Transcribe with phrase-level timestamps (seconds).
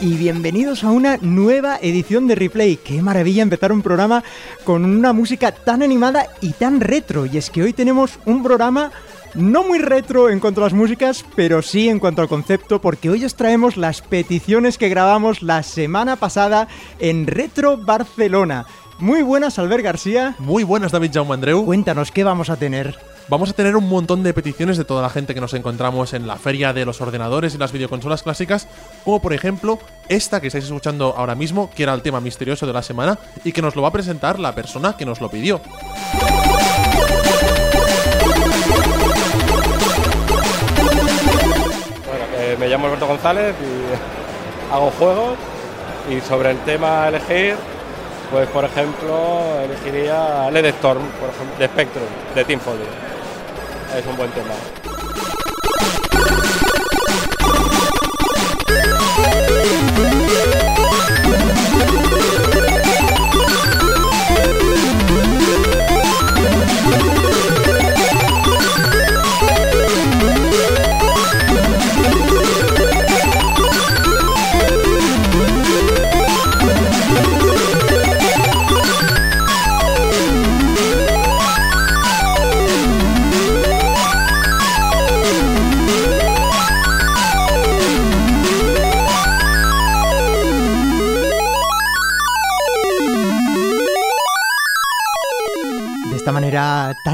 [0.00, 2.76] y bienvenidos a una nueva edición de Replay.
[2.76, 4.22] Qué maravilla empezar un programa
[4.64, 7.26] con una música tan animada y tan retro.
[7.26, 8.92] Y es que hoy tenemos un programa
[9.34, 13.10] no muy retro en cuanto a las músicas, pero sí en cuanto al concepto, porque
[13.10, 16.68] hoy os traemos las peticiones que grabamos la semana pasada
[17.00, 18.66] en Retro Barcelona.
[18.98, 20.34] Muy buenas, Albert García.
[20.38, 21.64] Muy buenas, David Jaume Andreu.
[21.64, 22.98] Cuéntanos, ¿qué vamos a tener?
[23.28, 26.26] Vamos a tener un montón de peticiones de toda la gente que nos encontramos en
[26.26, 28.66] la feria de los ordenadores y las videoconsolas clásicas,
[29.08, 32.74] como por ejemplo esta que estáis escuchando ahora mismo, que era el tema misterioso de
[32.74, 35.62] la semana y que nos lo va a presentar la persona que nos lo pidió.
[42.36, 45.38] Eh, me llamo Alberto González y hago juegos
[46.10, 47.56] y sobre el tema elegir,
[48.30, 52.84] pues por ejemplo elegiría LED Storm, por ejemplo, de Spectrum, de Team Foley.
[53.98, 54.52] Es un buen tema.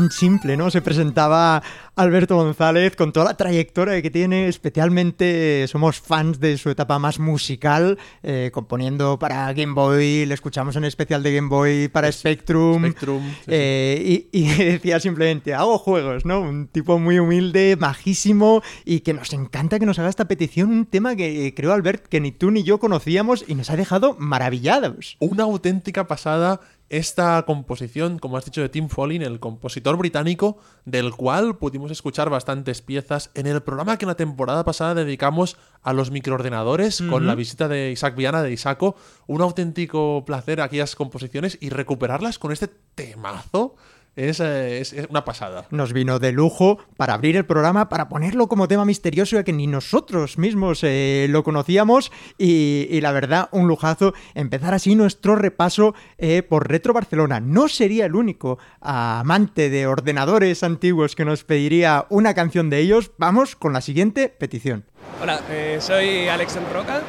[0.04, 0.70] Tan simple, ¿no?
[0.70, 1.62] Se presentaba
[1.97, 7.19] Alberto González con toda la trayectoria que tiene, especialmente somos fans de su etapa más
[7.19, 12.82] musical, eh, componiendo para Game Boy, le escuchamos en especial de Game Boy para Spectrum.
[12.82, 13.42] Spectrum, sí, sí.
[13.48, 16.41] eh, Y, y decía simplemente, hago juegos, ¿no?
[16.41, 20.86] Un tipo muy humilde, majísimo y que nos encanta que nos haga esta petición, un
[20.86, 24.16] tema que eh, creo, Albert, que ni tú ni yo conocíamos y nos ha dejado
[24.19, 25.16] maravillados.
[25.21, 31.12] Una auténtica pasada esta composición, como has dicho, de Tim Follin, el compositor británico, del
[31.12, 36.11] cual pudimos escuchar bastantes piezas en el programa que la temporada pasada dedicamos a los
[36.11, 38.97] microordenadores con la visita de Isaac Viana de Isaco.
[39.27, 43.77] Un auténtico placer aquellas composiciones y recuperarlas con este temazo
[44.17, 45.67] es, es- es una pasada.
[45.71, 49.53] Nos vino de lujo para abrir el programa, para ponerlo como tema misterioso, ya que
[49.53, 52.13] ni nosotros mismos eh, lo conocíamos.
[52.39, 57.41] Y, y la verdad, un lujazo empezar así nuestro repaso eh, por Retro Barcelona.
[57.41, 63.13] No sería el único amante de ordenadores antiguos que nos pediría una canción de ellos.
[63.19, 64.85] Vamos con la siguiente petición.
[65.23, 67.03] Hola, eh, soy Alex Roca,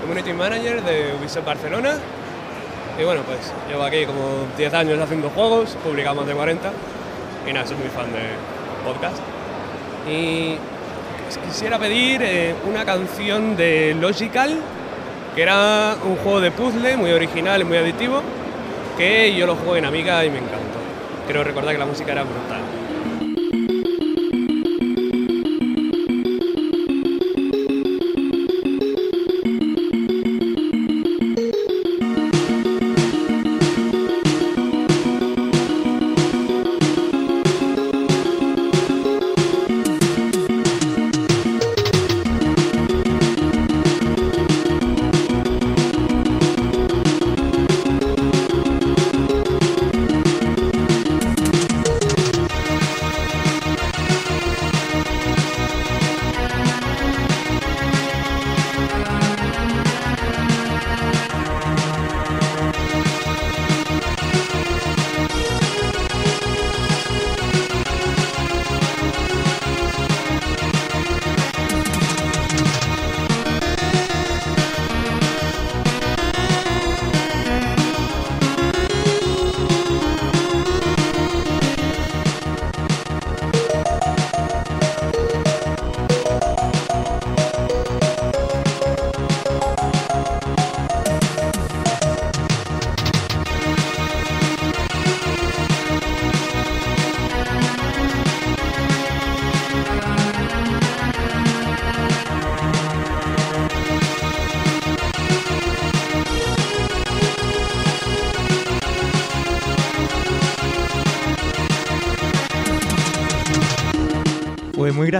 [0.00, 1.94] Community Manager de Ubisoft Barcelona.
[2.98, 6.70] Y bueno, pues llevo aquí como 10 años haciendo juegos, publicamos de 40.
[7.48, 8.20] Y nada, soy muy fan de
[8.84, 9.18] podcast.
[10.08, 10.56] Y
[11.24, 14.58] pues, quisiera pedir eh, una canción de Logical,
[15.34, 18.22] que era un juego de puzzle muy original y muy adictivo,
[18.98, 20.78] que yo lo jugué en Amiga y me encantó.
[21.26, 22.60] Quiero recordar que la música era brutal.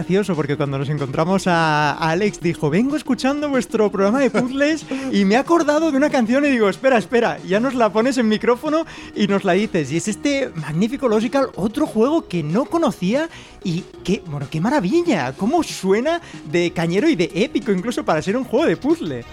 [0.03, 5.25] Gracioso porque cuando nos encontramos a Alex dijo, vengo escuchando vuestro programa de puzzles y
[5.25, 8.27] me he acordado de una canción y digo, espera, espera, ya nos la pones en
[8.27, 8.85] micrófono
[9.15, 9.93] y nos la dices.
[9.93, 13.29] Y es este magnífico Logical, otro juego que no conocía
[13.63, 16.21] y qué, bueno, qué maravilla, cómo suena
[16.51, 19.25] de cañero y de épico incluso para ser un juego de puzzle.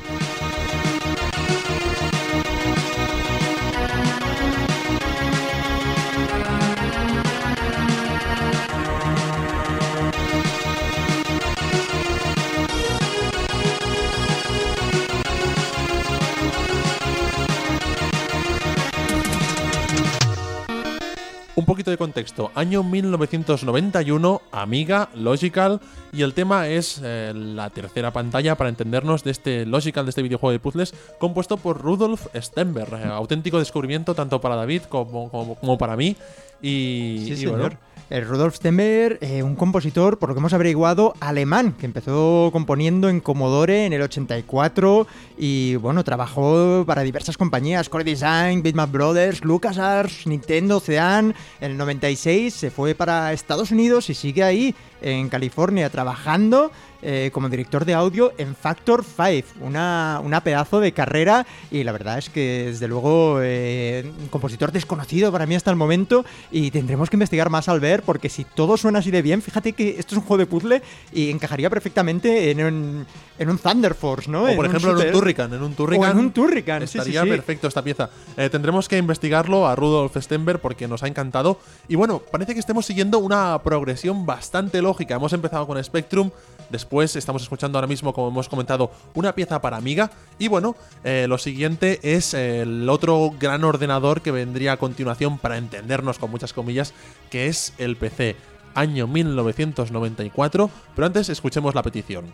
[21.90, 22.52] De contexto.
[22.56, 25.80] Año 1991, Amiga, Logical,
[26.12, 30.22] y el tema es eh, la tercera pantalla para entendernos de este Logical, de este
[30.22, 32.94] videojuego de puzzles, compuesto por Rudolf Stenberg.
[32.94, 36.16] eh, auténtico descubrimiento tanto para David como- como para mí.
[36.62, 37.60] Y, Sí, y señor.
[37.60, 37.78] bueno,
[38.10, 43.08] El Rudolf Stemmer, eh, un compositor, por lo que hemos averiguado, alemán, que empezó componiendo
[43.08, 45.06] en Commodore en el 84
[45.38, 51.36] y, bueno, trabajó para diversas compañías, Core Design, Bitmap Brothers, LucasArts, Nintendo, Ocean.
[51.62, 57.30] En el 96 se fue para Estados Unidos y sigue ahí, en California, trabajando eh,
[57.34, 62.18] como director de audio en Factor 5, una, una pedazo de carrera y la verdad
[62.18, 67.10] es que desde luego eh, un compositor desconocido para mí hasta el momento y tendremos
[67.10, 70.16] que investigar más al ver porque si todo suena así de bien, fíjate que esto
[70.16, 70.82] es un juego de puzzle
[71.14, 73.06] y encajaría perfectamente en un,
[73.38, 74.44] en un Thunder Force, ¿no?
[74.44, 75.14] o por ejemplo en un.
[75.14, 75.54] Turrican.
[75.54, 76.10] En un Turrican.
[76.10, 77.30] O en un Turrican, sí, sí, Estaría sí.
[77.30, 78.10] perfecto esta pieza.
[78.38, 81.60] Eh, tendremos que investigarlo a Rudolf Stenberg porque nos ha encantado.
[81.88, 85.16] Y bueno, parece que estemos siguiendo una progresión bastante lógica.
[85.16, 86.32] Hemos empezado con Spectrum,
[86.70, 90.12] después estamos escuchando ahora mismo, como hemos comentado, una pieza para Amiga.
[90.38, 95.58] Y bueno, eh, lo siguiente es el otro gran ordenador que vendría a continuación para
[95.58, 96.94] entendernos con muchas comillas,
[97.30, 98.36] que es el PC.
[98.76, 102.26] Año 1994, pero antes escuchemos la petición.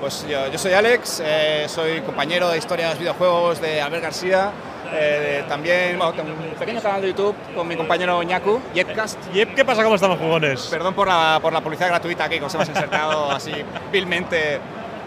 [0.00, 4.02] Pues yo, yo soy Alex, eh, soy compañero de historia de los videojuegos de Albert
[4.02, 4.50] García.
[4.92, 9.18] eh, también bueno, tengo un pequeño canal de YouTube con mi compañero Ñaku, Jetcast.
[9.32, 9.82] Yep, ¿qué pasa?
[9.82, 10.66] ¿Cómo estamos, jugones?
[10.70, 13.52] Perdón por la, por la publicidad gratuita que os hemos insertado así
[13.92, 14.60] vilmente.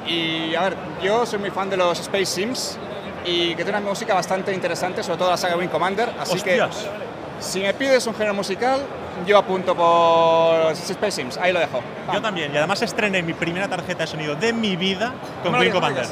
[0.07, 2.77] Y a ver, yo soy muy fan de los Space Sims
[3.25, 6.09] y que tiene una música bastante interesante, sobre todo la saga Wing Commander.
[6.19, 6.75] Así Hostias.
[6.77, 7.10] que
[7.41, 8.79] si me pides un género musical,
[9.25, 11.37] yo apunto por Space Sims.
[11.37, 11.81] Ahí lo dejo.
[12.13, 15.11] Yo también, y además estrené mi primera tarjeta de sonido de mi vida
[15.43, 16.05] con Wing Commander.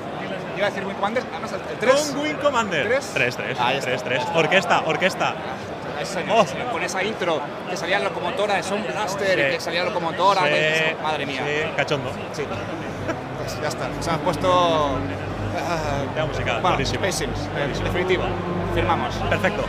[0.58, 1.96] Iba a decir Wing Commander, además el 3.
[2.14, 2.88] Con Wing Commander.
[2.88, 3.12] ¿Tres?
[3.14, 3.90] 3, 3, Ahí está.
[3.92, 4.24] 3, 3.
[4.36, 5.36] Orquesta, orquesta.
[6.32, 6.46] Oh.
[6.72, 9.46] Con esa intro que salía la locomotora de Sound Blaster Sí.
[9.48, 10.42] y que salía locomotora.
[10.44, 11.42] Sí, que- madre mía.
[11.46, 12.12] Sí, cachondo.
[12.34, 12.44] Sí.
[13.40, 13.88] Pues ya está.
[14.02, 14.48] Se me ha puesto.
[14.52, 17.04] ah, La música, bueno, buenísimo.
[17.06, 18.24] Space Sims, eh, definitivo.
[18.76, 19.16] Firmamos.
[19.30, 19.64] Perfecto.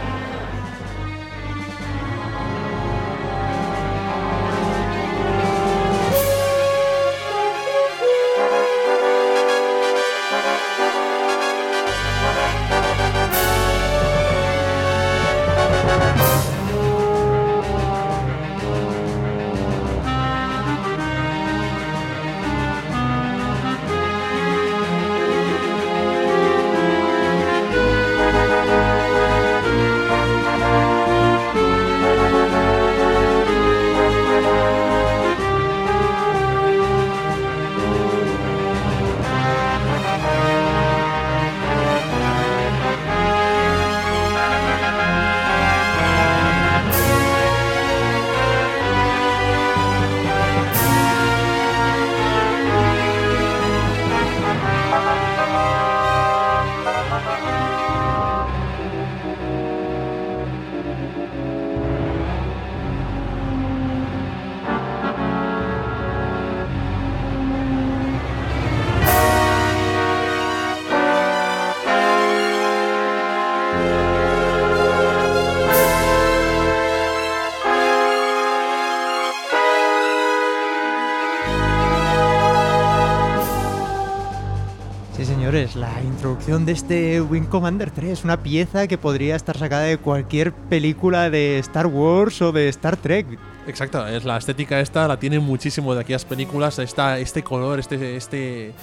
[86.21, 91.31] Introducción de este Wing Commander 3, una pieza que podría estar sacada de cualquier película
[91.31, 93.39] de Star Wars o de Star Trek.
[93.67, 98.17] Exacto, es la estética esta, la tienen muchísimo de aquellas películas, esta, este color, este,
[98.17, 98.75] este,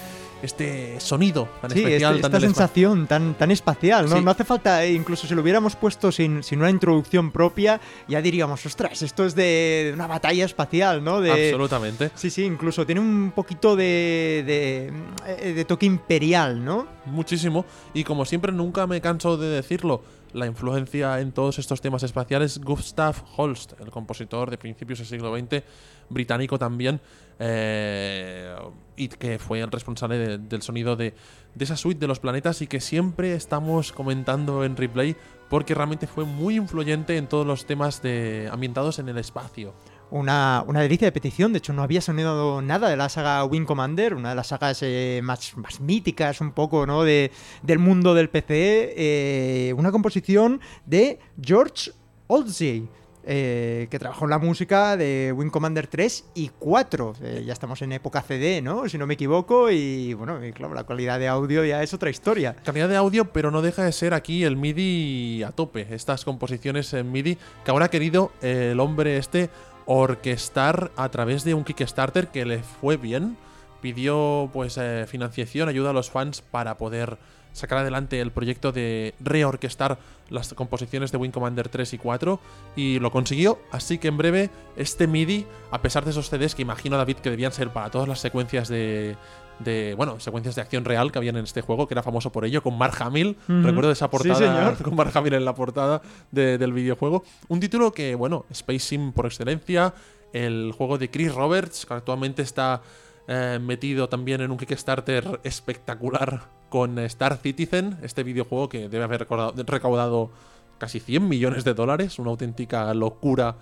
[0.42, 4.18] este sonido tan Sí, especial, este- tan esta sensación tan, tan espacial, ¿no?
[4.18, 4.24] Sí.
[4.24, 8.22] No hace falta, eh, incluso si lo hubiéramos puesto sin, sin una introducción propia, ya
[8.22, 11.22] diríamos, ostras, esto es de, de una batalla espacial, ¿no?
[11.22, 12.12] De, Absolutamente.
[12.16, 14.94] Sí, sí, incluso tiene un poquito de, de,
[15.28, 16.88] eh, de toque imperial, ¿no?
[17.06, 17.66] Muchísimo.
[17.94, 20.04] Y como siempre, nunca me canso de decirlo,
[20.34, 25.36] la influencia en todos estos temas espaciales, Gustav Holst, el compositor de principios del siglo
[25.38, 25.64] XX,
[26.10, 27.00] británico también,
[27.40, 28.56] eh,
[28.96, 31.14] y que fue el responsable de- del sonido de,
[31.56, 35.16] de esa suite de los planetas y que siempre estamos comentando en replay
[35.50, 39.74] porque realmente fue muy influyente en todos los temas de, ambientados en el espacio.
[40.10, 43.66] Una, una delicia de petición, de hecho no había sonado nada de la saga Wing
[43.66, 47.04] Commander, una de las sagas eh, más, más míticas un poco ¿no?
[47.04, 51.92] de, del mundo del PC, eh, una composición de George
[52.28, 52.88] Oldsey.
[53.30, 57.14] eh, que trabajó en la música de Wing Commander 3 y 4.
[57.22, 58.88] Eh, ya estamos en época CD, ¿no?
[58.88, 59.70] Si no me equivoco.
[59.70, 62.56] Y bueno, y claro, la calidad de audio ya es otra historia.
[62.64, 65.88] Calidad de audio, pero no deja de ser aquí el MIDI a tope.
[65.92, 69.50] Estas composiciones en MIDI que ahora ha querido eh, el hombre este
[69.88, 73.38] orquestar a través de un Kickstarter que le fue bien.
[73.82, 77.18] Pidió pues eh, financiación, ayuda a los fans para poder
[77.54, 79.98] sacar adelante el proyecto de reorquestar
[80.30, 82.40] las composiciones de Wing Commander 3 y 4
[82.76, 86.62] y lo consiguió, así que en breve este MIDI, a pesar de esos CDs que
[86.62, 89.16] imagino David que debían ser para todas las secuencias de,
[89.60, 92.46] de bueno, secuencias de acción real que habían en este juego, que era famoso por
[92.46, 93.62] ello, con Mark Hamill, Ujú.
[93.64, 94.78] recuerdo esa Sí, portada señor.
[94.84, 99.12] con Mark Hamill en la portada de- del videojuego, un título que, bueno, Space Sim
[99.14, 99.94] por excelencia,
[100.34, 102.82] el juego de Chris Roberts, que actualmente está
[103.28, 109.28] eh, metido también en un Kickstarter espectacular con Star Citizen, este videojuego que debe haber
[109.66, 110.32] recaudado
[110.78, 113.56] casi 100 millones de dólares, una auténtica locura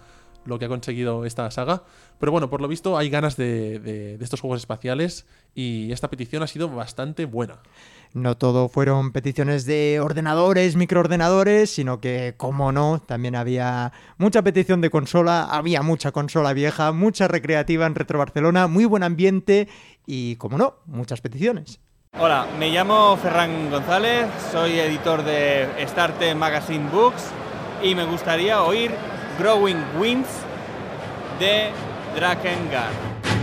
[0.46, 1.84] lo que ha conseguido esta saga.
[2.20, 6.10] Pero bueno, por lo visto hay ganas de, de- de estos juegos espaciales y esta
[6.10, 7.60] petición ha sido bastante buena.
[8.14, 14.80] No todo fueron peticiones de ordenadores, microordenadores, sino que, como no, también había mucha petición
[14.80, 19.68] de consola, había mucha consola vieja, mucha recreativa en Retro Barcelona, muy buen ambiente
[20.06, 21.82] y, como no, muchas peticiones.
[22.18, 27.26] Hola, me llamo Ferran González, soy editor de Starte Magazine Books
[27.84, 28.92] y me gustaría oír
[29.38, 30.30] Growing Winds
[31.40, 31.70] de
[32.16, 33.35] Drakengard.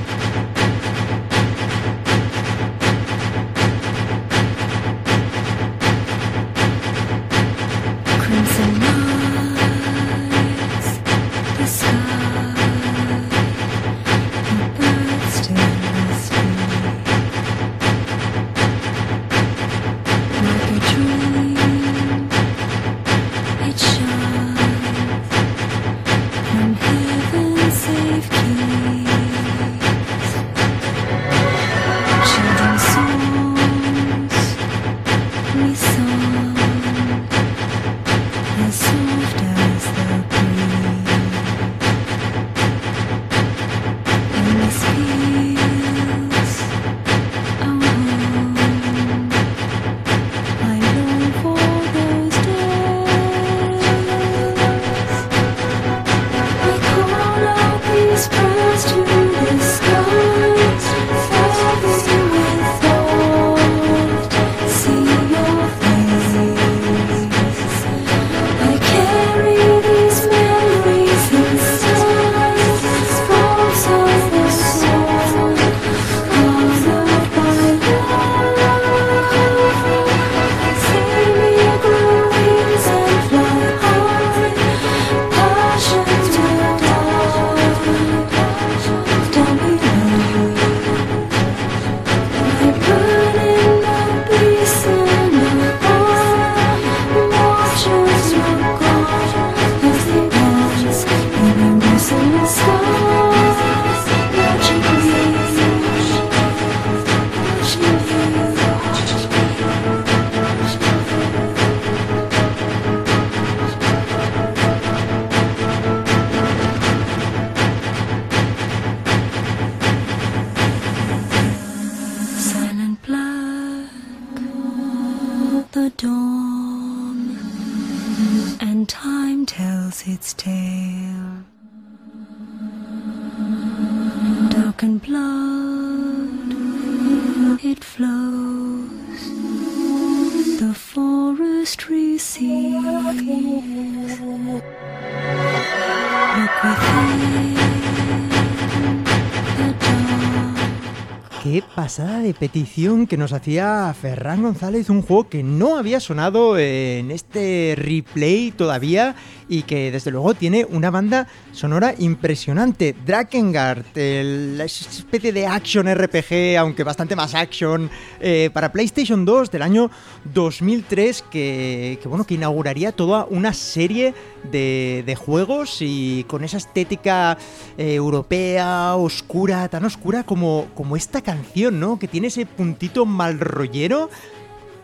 [152.22, 157.74] De petición que nos hacía Ferran González, un juego que no había sonado en este
[157.76, 159.16] replay todavía
[159.52, 162.94] y que desde luego tiene una banda sonora impresionante.
[163.04, 169.60] Drakengard, la especie de action RPG, aunque bastante más action, eh, para PlayStation 2 del
[169.60, 169.90] año
[170.32, 174.14] 2003 que, que, bueno, que inauguraría toda una serie
[174.50, 177.36] de, de juegos y con esa estética
[177.76, 181.98] eh, europea, oscura, tan oscura como, como esta canción, ¿no?
[181.98, 184.08] Que tiene ese puntito mal rollero.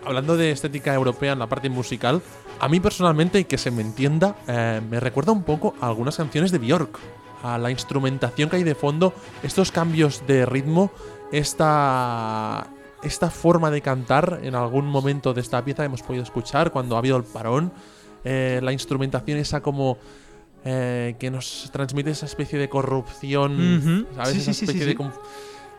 [0.04, 2.20] Hablando de estética europea en la parte musical,
[2.60, 6.16] a mí personalmente, y que se me entienda, eh, me recuerda un poco a algunas
[6.16, 6.98] canciones de Björk.
[7.42, 10.90] A la instrumentación que hay de fondo, estos cambios de ritmo,
[11.30, 12.66] esta,
[13.02, 16.98] esta forma de cantar en algún momento de esta pieza hemos podido escuchar cuando ha
[16.98, 17.72] habido el parón,
[18.24, 19.98] eh, la instrumentación esa como
[20.64, 24.06] eh, que nos transmite esa especie de corrupción.
[24.16, 24.32] ¿sabes?
[24.32, 24.96] Sí, esa sí, especie sí, de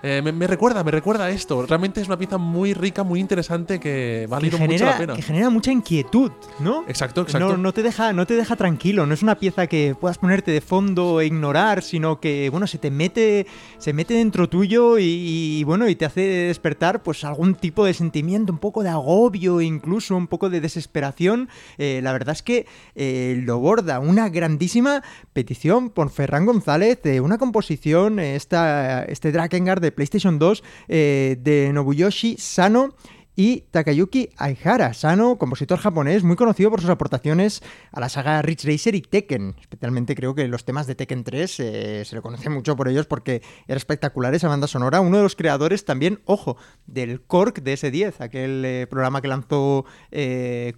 [0.02, 1.66] eh, me, me recuerda, me recuerda a esto.
[1.66, 5.16] Realmente es una pieza muy rica, muy interesante que vale mucho la pena.
[5.16, 6.84] que genera mucha inquietud, ¿no?
[6.88, 7.50] Exacto, exacto.
[7.50, 10.52] No, no te deja, no te deja tranquilo, no es una pieza que puedas ponerte
[10.52, 13.46] de fondo e ignorar, sino que bueno, se te mete,
[13.78, 17.94] se mete dentro tuyo y, y, bueno, y te hace despertar pues algún tipo de
[17.94, 21.50] sentimiento, un poco de agobio, incluso un poco de desesperación.
[21.78, 25.04] Eh, la verdad es que eh, lo borda una grandísima
[25.34, 31.72] petición por Ferran González de una composición, esta, este Drakengard de PlayStation 2 eh, de
[31.74, 32.94] Nobuyoshi Sano
[33.40, 38.66] y Takayuki Aihara, Sano, compositor japonés muy conocido por sus aportaciones a la saga Ridge
[38.66, 39.56] Racer y Tekken.
[39.62, 43.06] Especialmente creo que los temas de Tekken 3 eh, se le conoce mucho por ellos
[43.06, 45.00] porque era espectacular esa banda sonora.
[45.00, 50.74] Uno de los creadores también, ojo, del Korg DS10, aquel eh, programa que lanzó eh,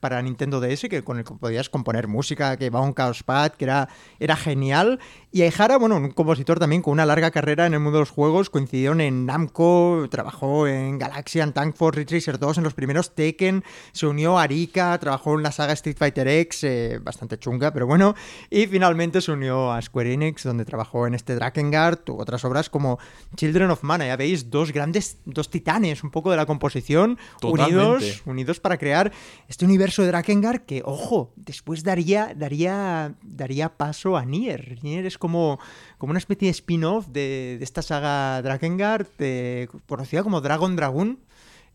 [0.00, 3.52] para Nintendo DS, que con el que podías componer música, que va un Chaos Pad,
[3.52, 4.98] que era, era genial.
[5.30, 8.10] Y Aihara, bueno, un compositor también con una larga carrera en el mundo de los
[8.10, 13.14] juegos, coincidieron en Namco, trabajó en Galaxian, Tank Force, Ridge Racer 2, en los primeros
[13.14, 17.72] Tekken, se unió a Arika, trabajó en la saga Street Fighter X, eh, bastante chunga,
[17.72, 18.14] pero bueno,
[18.50, 22.70] y finalmente se unió a Square Enix, donde trabajó en este Drakengard, u otras obras
[22.70, 22.98] como
[23.36, 27.74] Children of Mana, ya veis, dos grandes, dos titanes un poco de la composición, Totalmente.
[27.76, 29.12] unidos, unidos para crear
[29.48, 34.78] este universo de Drakengard que, ojo, después daría, daría, daría paso a Nier.
[34.82, 35.58] Nier es como,
[35.98, 41.18] como una especie de spin-off de, de esta saga Drakengard, eh, conocida como Dragon Dragoon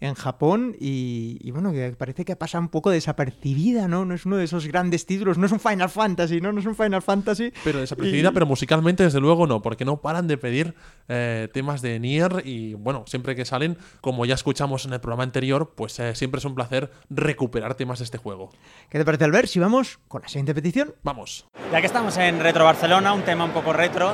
[0.03, 4.03] en Japón y, y bueno, que parece que pasa un poco desapercibida, ¿no?
[4.03, 6.51] No es uno de esos grandes títulos, no es un Final Fantasy, ¿no?
[6.51, 7.53] No es un Final Fantasy.
[7.63, 10.75] Pero desapercibida, Y- pero musicalmente desde luego no, porque no paran de pedir
[11.07, 15.23] eh, temas de Nier y bueno, siempre que salen, como ya escuchamos en el programa
[15.23, 18.49] anterior, pues eh, siempre es un placer recuperar temas de este juego.
[18.89, 19.47] ¿Qué te parece, Albert?
[19.47, 20.93] Si vamos con la siguiente petición.
[21.03, 21.47] Vamos.
[21.71, 24.13] Ya que estamos en Retro Barcelona, un tema un poco retro,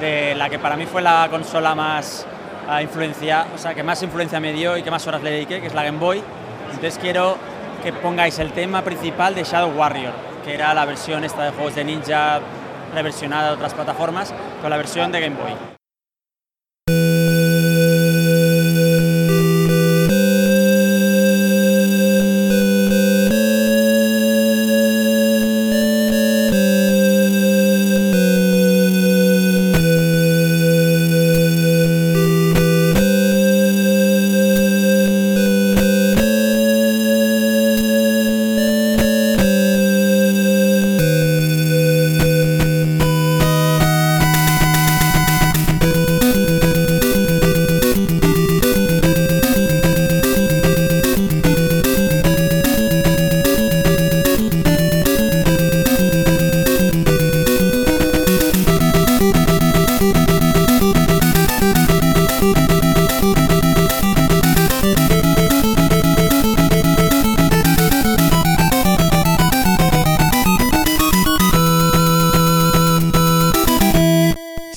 [0.00, 2.26] de la que para mí fue la consola más
[2.68, 5.60] ah, influencia, o sea, que más influencia me dio y que más horas le dediqué,
[5.60, 6.22] que es la Game Boy.
[6.66, 7.36] Entonces quiero
[7.82, 10.12] que pongáis el tema principal de Shadow Warrior,
[10.44, 12.40] que era la versión esta de juegos de ninja
[12.94, 15.75] reversionada de otras plataformas, con la versión de Game Boy.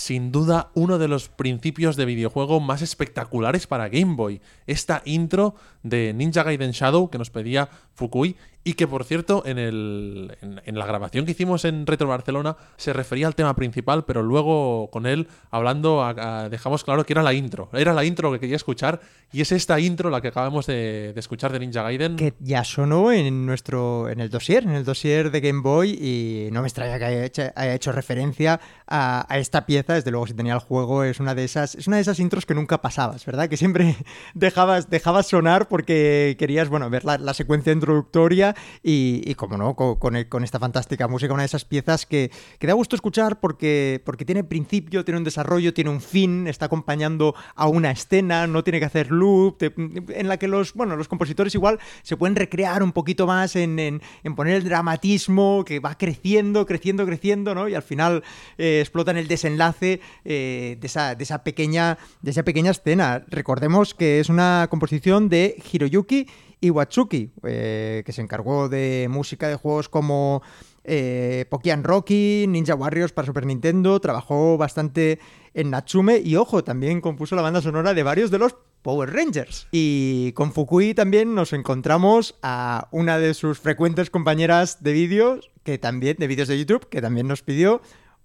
[0.09, 4.41] Sin duda, uno de los principios de videojuego más espectaculares para Game Boy.
[4.65, 7.69] Esta intro de Ninja Gaiden Shadow que nos pedía
[7.99, 12.07] Fukui y que, por cierto, en, el, en, en la grabación que hicimos en Retro
[12.09, 17.05] Barcelona se refería al tema principal, pero luego con él hablando a- a- dejamos claro
[17.05, 17.69] que era la intro.
[17.73, 18.99] Era la intro que quería escuchar
[19.31, 22.15] y es esta intro la que acabamos de, de escuchar de Ninja Gaiden.
[22.17, 26.49] que ya sonó en nuestro en el dossier, en el dossier de Game Boy y
[26.51, 30.27] no me extraña que haya hecho, haya hecho referencia a, a esta pieza, desde luego
[30.27, 32.81] si tenía el juego es una de esas es una de esas intros que nunca
[32.81, 33.47] pasabas, ¿verdad?
[33.47, 33.95] Que siempre
[34.33, 39.75] dejabas dejabas sonar porque querías, bueno, ver la, la secuencia de introductoria y, como no,
[39.75, 43.39] con, con, con esta fantástica música, una de esas piezas que, que da gusto escuchar
[43.39, 48.47] porque, porque tiene principio, tiene un desarrollo, tiene un fin, está acompañando a una escena,
[48.47, 52.35] no tiene que hacer loop, en la que los, bueno, los compositores igual se pueden
[52.35, 57.55] recrear un poquito más en, en- en poner el dramatismo que va creciendo, creciendo, creciendo,
[57.55, 57.67] ¿no?
[57.67, 58.23] Y al final
[58.57, 63.23] eh, explota en el desenlace eh, de, esa, de, esa pequeña, de esa pequeña escena.
[63.27, 66.27] Recordemos que es una composición de Hiroyuki
[66.61, 70.41] Iwatsuki, eh, que se encargó de música de juegos como
[70.83, 75.19] eh, Pokémon Rocky, Ninja Warriors para Super Nintendo, trabajó bastante
[75.53, 79.67] en Natsume y ojo, también compuso la banda sonora de varios de los Power Rangers.
[79.71, 85.77] Y con Fukui también nos encontramos a una de sus frecuentes compañeras de vídeos, que
[85.77, 87.81] también, de vídeos de YouTube, que también nos pidió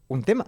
[0.08, 0.46] un tema.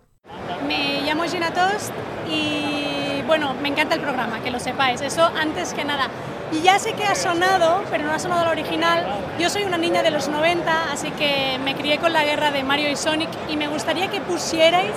[0.66, 1.92] Me llamo Gina Tost
[2.30, 6.08] y bueno, me encanta el programa, que lo sepáis, eso antes que nada.
[6.52, 9.04] Y ya sé que ha sonado, pero no ha sonado la original.
[9.38, 12.62] Yo soy una niña de los 90, así que me crié con la guerra de
[12.62, 14.94] Mario y Sonic y me gustaría que pusierais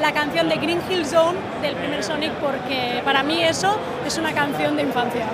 [0.00, 4.32] la canción de Green Hill Zone del primer Sonic porque para mí eso es una
[4.32, 5.26] canción de infancia.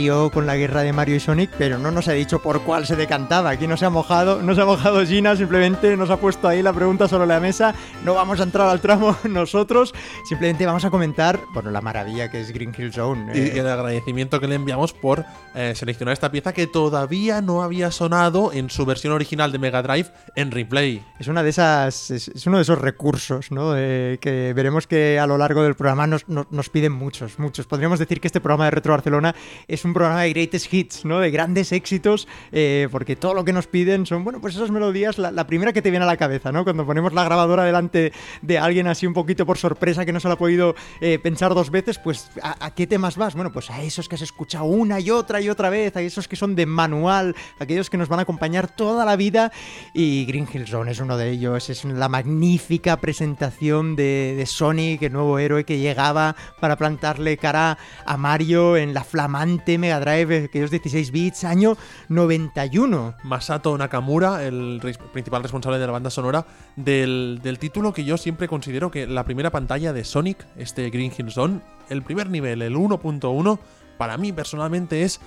[0.00, 2.86] Crió con la guerra de Mario y Sonic, pero no nos ha dicho por cuál
[2.86, 3.50] se decantaba.
[3.50, 6.62] Aquí no se ha mojado, no se ha mojado Gina, simplemente nos ha puesto ahí
[6.62, 7.74] la pregunta sobre la mesa.
[8.02, 9.92] No vamos a entrar al tramo nosotros,
[10.26, 13.30] simplemente vamos a comentar, bueno, la maravilla que es Green Hill Zone.
[13.34, 15.22] Y, eh, y el agradecimiento que le enviamos por
[15.54, 19.82] eh, seleccionar esta pieza que todavía no había sonado en su versión original de Mega
[19.82, 21.04] Drive en replay.
[21.18, 23.74] Es una de esas, es, es uno de esos recursos, ¿no?
[23.76, 27.66] Eh, que veremos que a lo largo del programa nos, nos- nos piden muchos, muchos.
[27.66, 29.34] Podríamos decir que este programa de Retro Barcelona
[29.66, 31.20] es un programa de greatest hits, ¿no?
[31.20, 35.18] De grandes éxitos, eh, porque todo lo que nos piden son, bueno, pues esas melodías,
[35.18, 36.64] la, primera que te viene a la cabeza, ¿no?
[36.64, 40.28] Cuando ponemos la grabadora delante de alguien así un poquito por sorpresa que no se
[40.28, 43.34] la ha podido eh, pensar dos veces, pues ¿a, qué temas vas?
[43.34, 46.28] Bueno, pues a esos que has escuchado una y otra y otra vez, a esos
[46.28, 49.50] que son de manual, aquellos que nos van a acompañar toda la vida
[49.94, 55.12] y Green Hill Zone es uno de ellos, es la magnífica presentación de Sonic, el
[55.12, 60.70] nuevo héroe que llegaba para plantarle cara a Mario en la flamante Mega Drive, aquellos
[60.70, 61.76] 16 bits, año
[62.08, 63.16] 91.
[63.24, 64.80] Masato Nakamura, el
[65.12, 69.24] principal responsable de la banda sonora del, del título que yo siempre considero que la
[69.24, 73.58] primera pantalla de Sonic, este Green Hill Zone, el primer nivel, el 1.1,
[73.98, 75.20] para mí personalmente es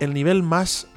[0.00, 0.88] el nivel más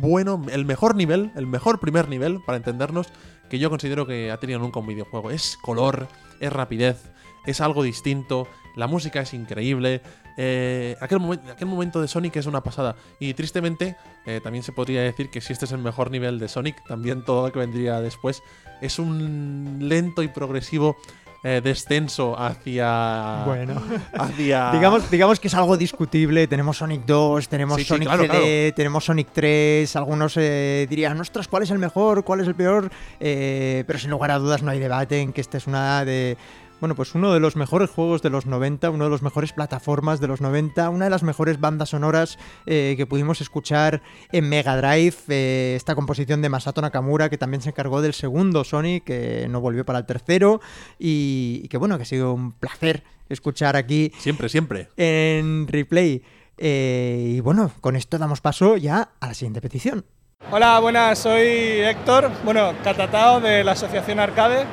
[0.00, 3.08] bueno, el mejor nivel, el mejor primer nivel, para entendernos,
[3.50, 5.30] que yo considero que ha tenido nunca un videojuego.
[5.30, 6.08] Es color,
[6.40, 7.02] es rapidez,
[7.46, 10.00] es algo distinto, la música es increíble.
[10.38, 12.96] eh, aquel, momen- aquel momento de Sonic es una pasada.
[13.20, 16.48] Y tristemente, eh, también se podría decir que si este es el mejor nivel de
[16.48, 18.42] Sonic, también todo lo que vendría después
[18.80, 20.96] es un lento y progresivo
[21.44, 23.42] eh, descenso hacia.
[23.44, 23.82] Bueno.
[24.14, 24.70] hacia.
[24.72, 26.46] Digamos, digamos que es algo discutible.
[26.46, 28.74] Tenemos Sonic 2, tenemos Sí, sí, Sonic claro, CD, claro.
[28.76, 29.96] tenemos Sonic 3.
[29.96, 32.22] Algunos eh, dirían, ostras, ¿cuál es el mejor?
[32.24, 32.90] ¿Cuál es el peor?
[33.18, 36.36] Eh, pero sin lugar a dudas no hay debate en que esta es una de.
[36.82, 40.18] Bueno, pues uno de los mejores juegos de los 90, uno de los mejores plataformas
[40.18, 44.76] de los 90, una de las mejores bandas sonoras eh, que pudimos escuchar en Mega
[44.76, 45.14] Drive.
[45.28, 49.60] eh, esta composición de Masato Nakamura, que también se encargó del segundo Sonic, que no
[49.60, 50.60] volvió para el tercero.
[50.98, 54.88] Y, y que bueno, que ha sido un placer escuchar aquí Siempre, siempre.
[54.96, 56.24] en replay.
[56.58, 60.04] Eh, y bueno, con esto damos paso ya a la siguiente petición.
[60.50, 64.66] Hola, buenas, soy Héctor, bueno, catatao de la Asociación Arcade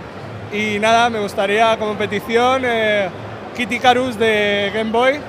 [0.52, 3.08] Y nada, me gustaría como petición eh,
[3.56, 5.20] Kid Icarus de Game Boy.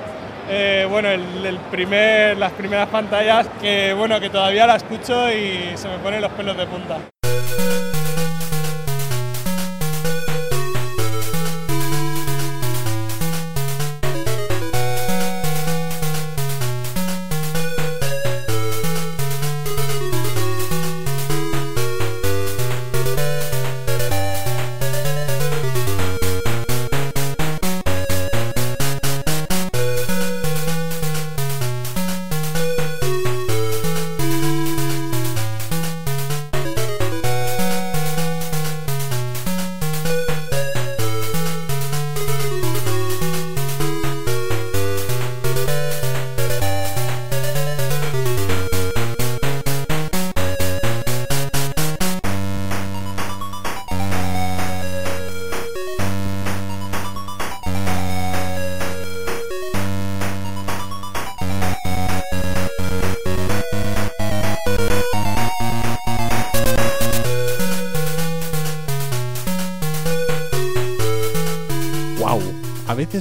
[0.49, 5.87] Eh, bueno, el primer, las primeras pantallas que bueno que todavía la escucho y se
[5.87, 6.97] me ponen los pelos de punta.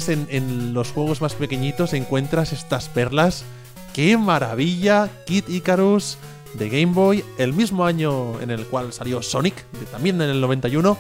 [0.09, 3.45] En, en los juegos más pequeñitos encuentras estas perlas.
[3.93, 5.09] ¡Qué maravilla!
[5.27, 6.19] Kid Icarus
[6.55, 10.97] de Game Boy, el mismo año en el cual salió Sonic, también en el 91.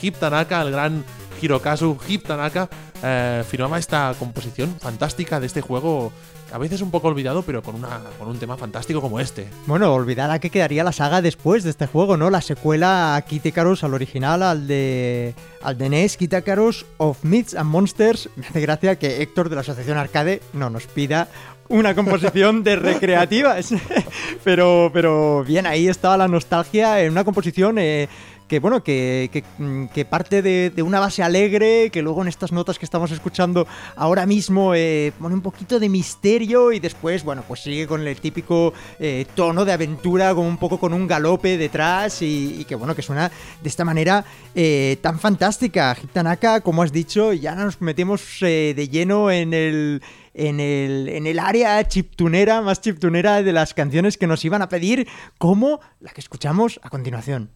[0.00, 1.04] Hip Tanaka, el gran
[1.42, 2.68] Hirokazu Hip Tanaka,
[3.02, 6.12] eh, firmaba esta composición fantástica de este juego,
[6.52, 9.48] a veces un poco olvidado, pero con, una, con un tema fantástico como este.
[9.66, 12.30] Bueno, olvidada que quedaría la saga después de este juego, ¿no?
[12.30, 13.24] La secuela a
[13.82, 18.28] al original, al de, al de NES, Kid Icarus of Myths and Monsters.
[18.36, 21.28] Me hace gracia que Héctor de la Asociación Arcade no nos pida
[21.68, 23.72] una composición de recreativas.
[24.44, 27.78] pero, pero bien, ahí estaba la nostalgia en una composición...
[27.78, 28.08] eh,
[28.52, 32.84] que bueno, que, mm, parte de, una base alegre, que luego en estas notas que
[32.84, 37.86] estamos escuchando ahora mismo eh, pone un poquito de misterio y después, bueno, pues sigue
[37.86, 42.66] con el típico eh, tono de aventura, como un poco con un galope detrás y,
[42.68, 43.30] que bueno, que suena
[43.62, 44.22] de esta manera
[44.54, 45.96] eh, tan fantástica.
[46.02, 50.02] Hip Tanaka, como has dicho, ya nos metemos de lleno en el...
[50.34, 54.70] En el, en el área chiptunera, más chiptunera de las canciones que nos iban a
[54.70, 57.50] pedir, como la que escuchamos a continuación.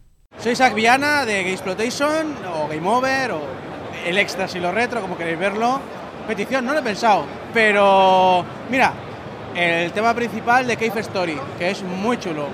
[0.47, 3.41] Soy Isaac Viana de Game Exploitation o Game Over o
[4.05, 5.81] el extra si lo retro, como queréis verlo.
[6.25, 8.93] Petición, no lo he pensado, pero mira,
[9.55, 12.47] el tema principal de Cave Story, que es muy chulo.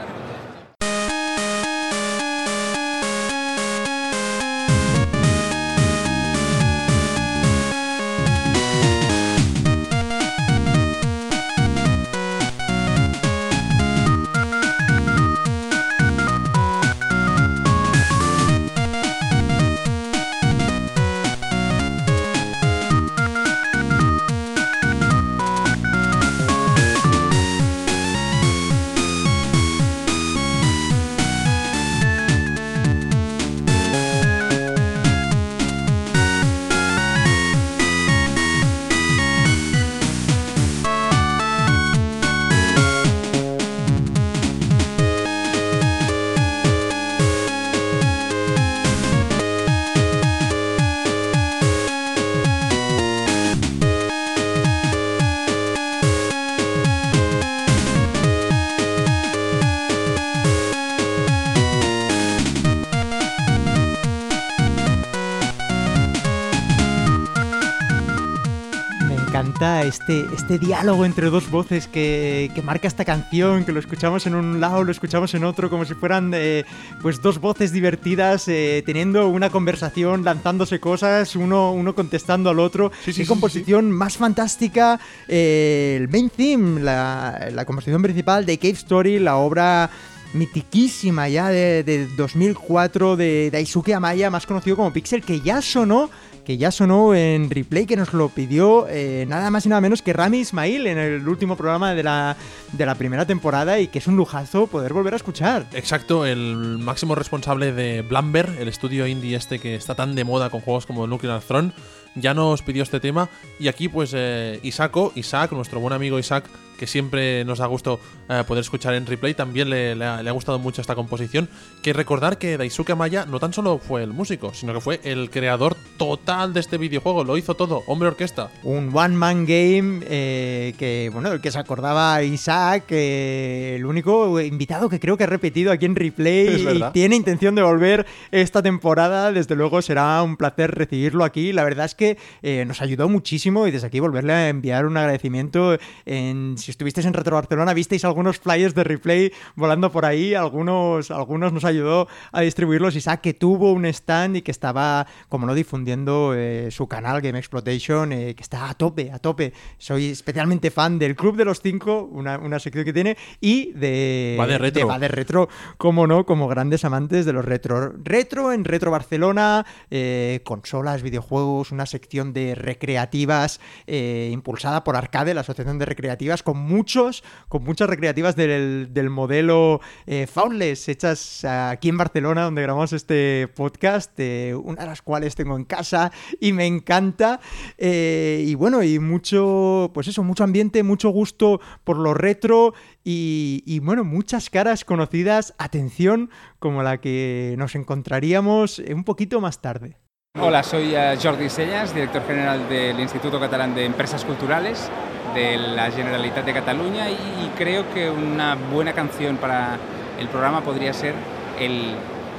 [70.03, 74.35] Este, este diálogo entre dos voces que, que marca esta canción, que lo escuchamos en
[74.35, 76.65] un lado, lo escuchamos en otro, como si fueran eh,
[77.01, 82.91] pues dos voces divertidas, eh, teniendo una conversación, lanzándose cosas, uno, uno contestando al otro.
[83.05, 84.99] Qué composición más fantástica.
[85.29, 89.89] eh, el main theme, la, la composición principal de Cave Story, la obra
[90.33, 96.09] mitiquísima ya de, de 2004 de Daisuke Amaya, más conocido como Pixel, que ya sonó
[96.43, 100.01] que ya sonó en replay, que nos lo pidió eh, nada más y nada menos
[100.01, 102.35] que Rami Ismail en el último programa de la,
[102.71, 105.65] de la primera temporada y que es un lujazo poder volver a escuchar.
[105.73, 110.49] Exacto, el máximo responsable de Blamber, el estudio indie este que está tan de moda
[110.49, 111.71] con juegos como Nuclear Throne,
[112.15, 113.29] ya nos pidió este tema.
[113.59, 116.45] Y aquí, pues, eh, Isako, Isaac, nuestro buen amigo Isaac,
[116.77, 120.29] que siempre nos da gusto eh, poder escuchar en replay, también le, le ha, le
[120.29, 121.49] ha gustado mucho esta composición.
[121.81, 125.29] Que recordar que Daisuke Amaya no tan solo fue el músico, sino que fue el
[125.29, 127.23] creador total de este videojuego.
[127.23, 128.51] Lo hizo todo, hombre orquesta.
[128.63, 134.39] Un one man game eh, que, bueno, el que se acordaba Isaac, eh, el único
[134.39, 138.61] invitado que creo que ha repetido aquí en replay y tiene intención de volver esta
[138.61, 139.31] temporada.
[139.31, 141.53] Desde luego será un placer recibirlo aquí.
[141.53, 144.97] La verdad es que eh, nos ayudó muchísimo y desde aquí volverle a enviar un
[144.97, 145.77] agradecimiento.
[146.05, 150.33] En, si estuvisteis en Retro Barcelona, visteis algunos flyers de replay volando por ahí.
[150.33, 152.95] Algunos, algunos nos ayudó a distribuirlos.
[152.95, 157.37] Isaac que tuvo un stand y que estaba, como no, difundiendo eh, su canal Game
[157.37, 159.53] Exploitation, eh, que está a tope, a tope.
[159.77, 164.37] Soy especialmente fan del Club de los Cinco, una, una sección que tiene, y de
[164.39, 164.87] Va de retro.
[164.87, 167.93] Va de retro, como no, como grandes amantes de los retro.
[168.03, 175.41] Retro en Retro Barcelona, eh, consolas, videojuegos, una sección de recreativas impulsada por Arcade, la
[175.41, 181.89] asociación de recreativas, con muchos, con muchas recreativas del, del modelo eh, Foundless, hechas aquí
[181.89, 186.53] en Barcelona, donde grabamos este podcast, eh, una de las cuales tengo en casa y
[186.53, 187.39] me encanta.
[187.77, 192.73] Eh, y bueno, y mucho, pues eso, mucho ambiente, mucho gusto por lo retro
[193.05, 199.97] y, bueno, muchas caras conocidas, atención, como la que nos encontraríamos un poquito más tarde.
[200.39, 204.89] Hola, soy eh, Jordi Sellas, director general del Instituto Catalán de Empresas Culturales
[205.33, 209.77] de la Generalitat de Cataluña y, y creo que una buena canción para
[210.19, 211.13] el programa podría ser
[211.59, 211.95] el,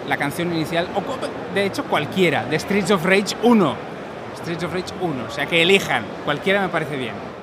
[0.09, 3.77] la canción inicial, o de hecho cualquiera, de Streets of Rage 1.
[4.39, 7.34] Streets of Rage 1, o sea que elijan, cualquiera me parece bien.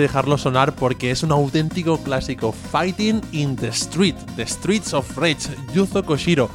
[0.00, 2.52] Dejarlo sonar porque es un auténtico clásico.
[2.52, 6.50] Fighting in the Street, The Streets of Rage, Yuzo Koshiro.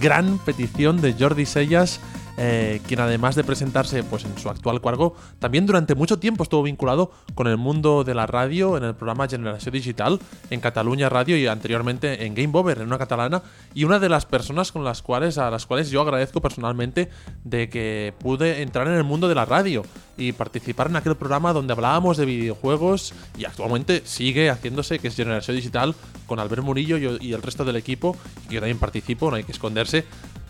[0.00, 2.00] Gran petición de Jordi Sellas,
[2.36, 6.62] eh, quien además de presentarse pues, en su actual cargo, también durante mucho tiempo estuvo
[6.62, 10.20] vinculado con el mundo de la radio en el programa Generación Digital
[10.50, 13.42] en Cataluña Radio y anteriormente en Game Over, en una catalana,
[13.74, 17.10] y una de las personas con las cuales, a las cuales yo agradezco personalmente
[17.44, 19.82] de que pude entrar en el mundo de la radio
[20.16, 25.16] y participar en aquel programa donde hablábamos de videojuegos y actualmente sigue haciéndose, que es
[25.16, 25.94] Generación Digital,
[26.26, 29.44] con Albert Murillo y, el resto del equipo, y que yo también participo, no hay
[29.44, 30.04] que esconderse.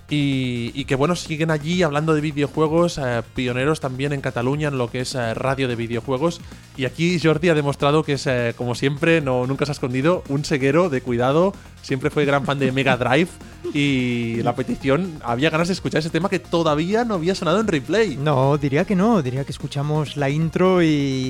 [0.09, 4.79] Y, y que bueno, siguen allí hablando de videojuegos, eh, pioneros también en Cataluña en
[4.79, 6.41] lo que es eh, radio de videojuegos.
[6.77, 10.23] Y aquí Jordi ha demostrado que es, eh, como siempre, no, nunca se ha escondido,
[10.29, 11.53] un ceguero de cuidado.
[11.83, 13.29] Siempre fue gran fan de Mega Drive.
[13.75, 17.67] Y la petición, había ganas de escuchar ese tema que todavía no había sonado en
[17.67, 18.17] replay.
[18.17, 20.87] No, diría que no, diría que escuchamos la intro y,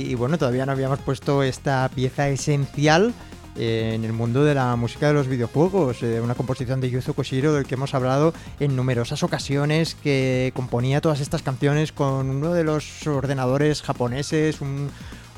[0.09, 3.15] y bueno, todavía no habíamos puesto esta pieza esencial
[3.59, 7.55] en el mundo de la música de los videojuegos, eh, una composición de Yuzo Koshiro
[7.55, 12.65] del que hemos hablado en numerosas ocasiones, que componía todas estas canciones con uno de
[12.65, 14.91] los ordenadores japoneses, un,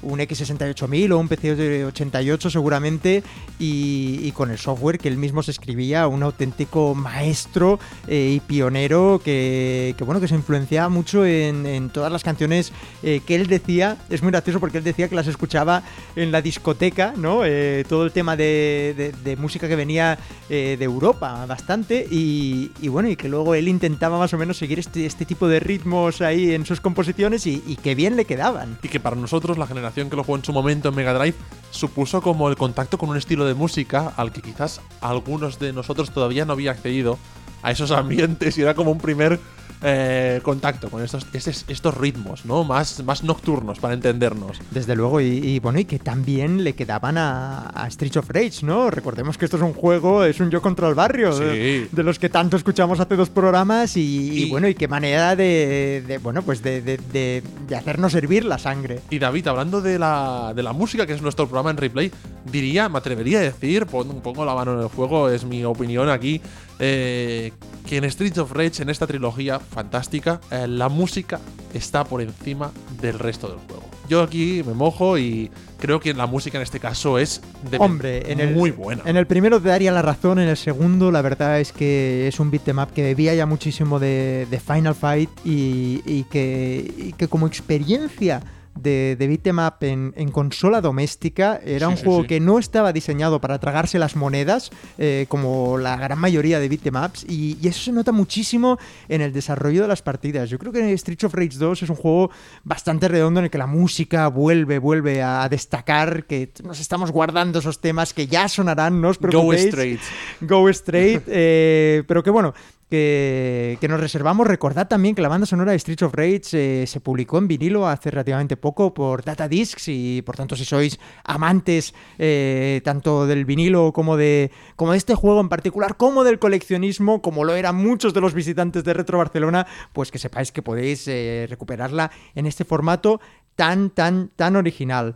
[0.03, 3.23] un X68000 o un PC de 88 seguramente
[3.59, 8.41] y, y con el software que él mismo se escribía, un auténtico maestro eh, y
[8.41, 12.73] pionero que, bueno que se influenciaba mucho en, todas las canciones
[13.03, 13.97] eh, que él decía.
[14.11, 15.83] Es muy gracioso porque él decía que las escuchaba
[16.17, 17.45] en la discoteca, ¿no?
[17.45, 20.19] Eh, todo el tema de, música que venía
[20.49, 24.79] de Europa bastante y, y bueno y que luego él intentaba más o menos seguir
[24.79, 28.79] este, este tipo de ritmos ahí en sus composiciones y, y que bien le quedaban.
[28.83, 31.37] Y que para nosotros, la generación que lo jugó en su momento en Mega Drive,
[31.71, 36.11] supuso como el contacto con un estilo de música al que quizás algunos de nosotros
[36.11, 37.19] todavía no había accedido
[37.63, 39.41] a esos ambientes y era como un primer
[39.83, 42.65] eh, contacto con estos, estos, estos ritmos, ¿no?
[42.65, 44.59] Más, más nocturnos, para entendernos.
[44.71, 48.65] Desde luego, y, y bueno, y que también le quedaban a, a Streets of Rage,
[48.67, 48.91] ¿no?
[48.91, 51.45] Recordemos que esto es un juego, es un yo contra el barrio, Sí.
[51.45, 54.89] de, de los que tanto escuchamos hace dos programas, y, y Y- bueno, y qué
[54.89, 57.43] manera de, de, bueno, pues de, de-
[57.77, 59.01] hacernos hervir la sangre.
[59.11, 62.11] Y David, hablando de la, de la música, que es nuestro programa en replay,
[62.51, 66.09] diría, me atrevería a decir, pon- pongo la mano en el fuego, es mi opinión
[66.11, 66.41] aquí,
[66.79, 67.53] eh,
[67.87, 71.41] que en Streets of Rage, en esta trilogía fantástica, eh, la música
[71.75, 72.71] está por encima
[73.01, 73.85] del resto del juego.
[74.09, 78.33] Yo aquí me mojo y creo que la música en este caso es de Hombre,
[78.33, 79.03] en el, muy buena.
[79.05, 82.41] En el primero te daría la razón, en el segundo la verdad es que es
[82.41, 87.13] un beat'em up que bebía ya muchísimo de, de Final Fight y, y que, y
[87.13, 88.41] que como experiencia
[88.83, 92.29] de, de beat'em up en, en consola doméstica era Sí, un sí, juego sí.
[92.29, 96.97] que no estaba diseñado para tragarse las monedas eh, como la gran mayoría de beat'em
[96.97, 100.49] ups y, y eso se nota muchísimo en el desarrollo de las partidas.
[100.51, 102.31] Yo creo que Streets of Rage 2 es un juego
[102.65, 107.59] bastante redondo en el que la música vuelve, vuelve a destacar, que nos estamos guardando
[107.59, 109.65] esos temas que ya sonarán, no os Go preocupéis.
[109.67, 110.01] straight.
[110.41, 111.23] Go Straight.
[111.27, 112.55] eh, pero que bueno,
[112.91, 114.47] que, que nos reservamos.
[114.47, 117.87] Recordad también que la banda sonora de Streets of Rage eh, se publicó en vinilo
[117.87, 123.45] hace relativamente poco por Data Discs y por tanto si sois amantes eh, tanto del
[123.45, 127.77] vinilo como de, como de este juego en particular, como del coleccionismo, como lo eran
[127.77, 132.47] muchos de los visitantes de Retro Barcelona, pues que sepáis que podéis eh, recuperarla en
[132.47, 133.21] este formato
[133.55, 135.15] tan, tan, tan original.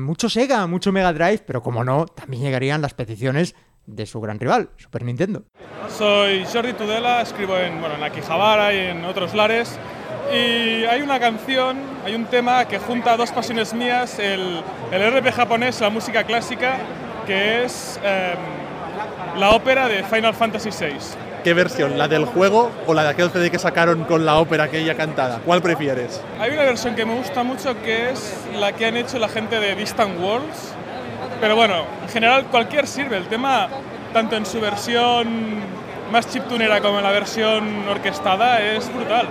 [0.00, 3.54] Mucho Sega, mucho Mega Drive, pero como no, también llegarían las peticiones
[3.88, 5.44] de su gran rival, Super Nintendo.
[5.88, 9.78] Soy Jordi Tudela, escribo en, bueno, en la Quijabara y en otros lares.
[10.32, 14.62] Y hay una canción, hay un tema que junta dos pasiones mías, el,
[14.92, 16.76] el RP japonés, la música clásica,
[17.26, 20.96] que es em, la ópera de Final Fantasy VI.
[21.44, 21.96] ¿Qué versión?
[21.96, 25.40] ¿La del juego o la de aquel CD que sacaron con la ópera aquella cantada?
[25.46, 26.20] ¿Cuál prefieres?
[26.38, 29.58] Hay una versión que me gusta mucho que es la que han hecho la gente
[29.58, 30.74] de Distant Worlds.
[31.40, 33.16] Pero bueno, en general cualquier sirve.
[33.16, 33.68] El tema,
[34.12, 35.58] tanto en su versión
[36.10, 39.28] más chiptunera como en la versión orquestada, es brutal.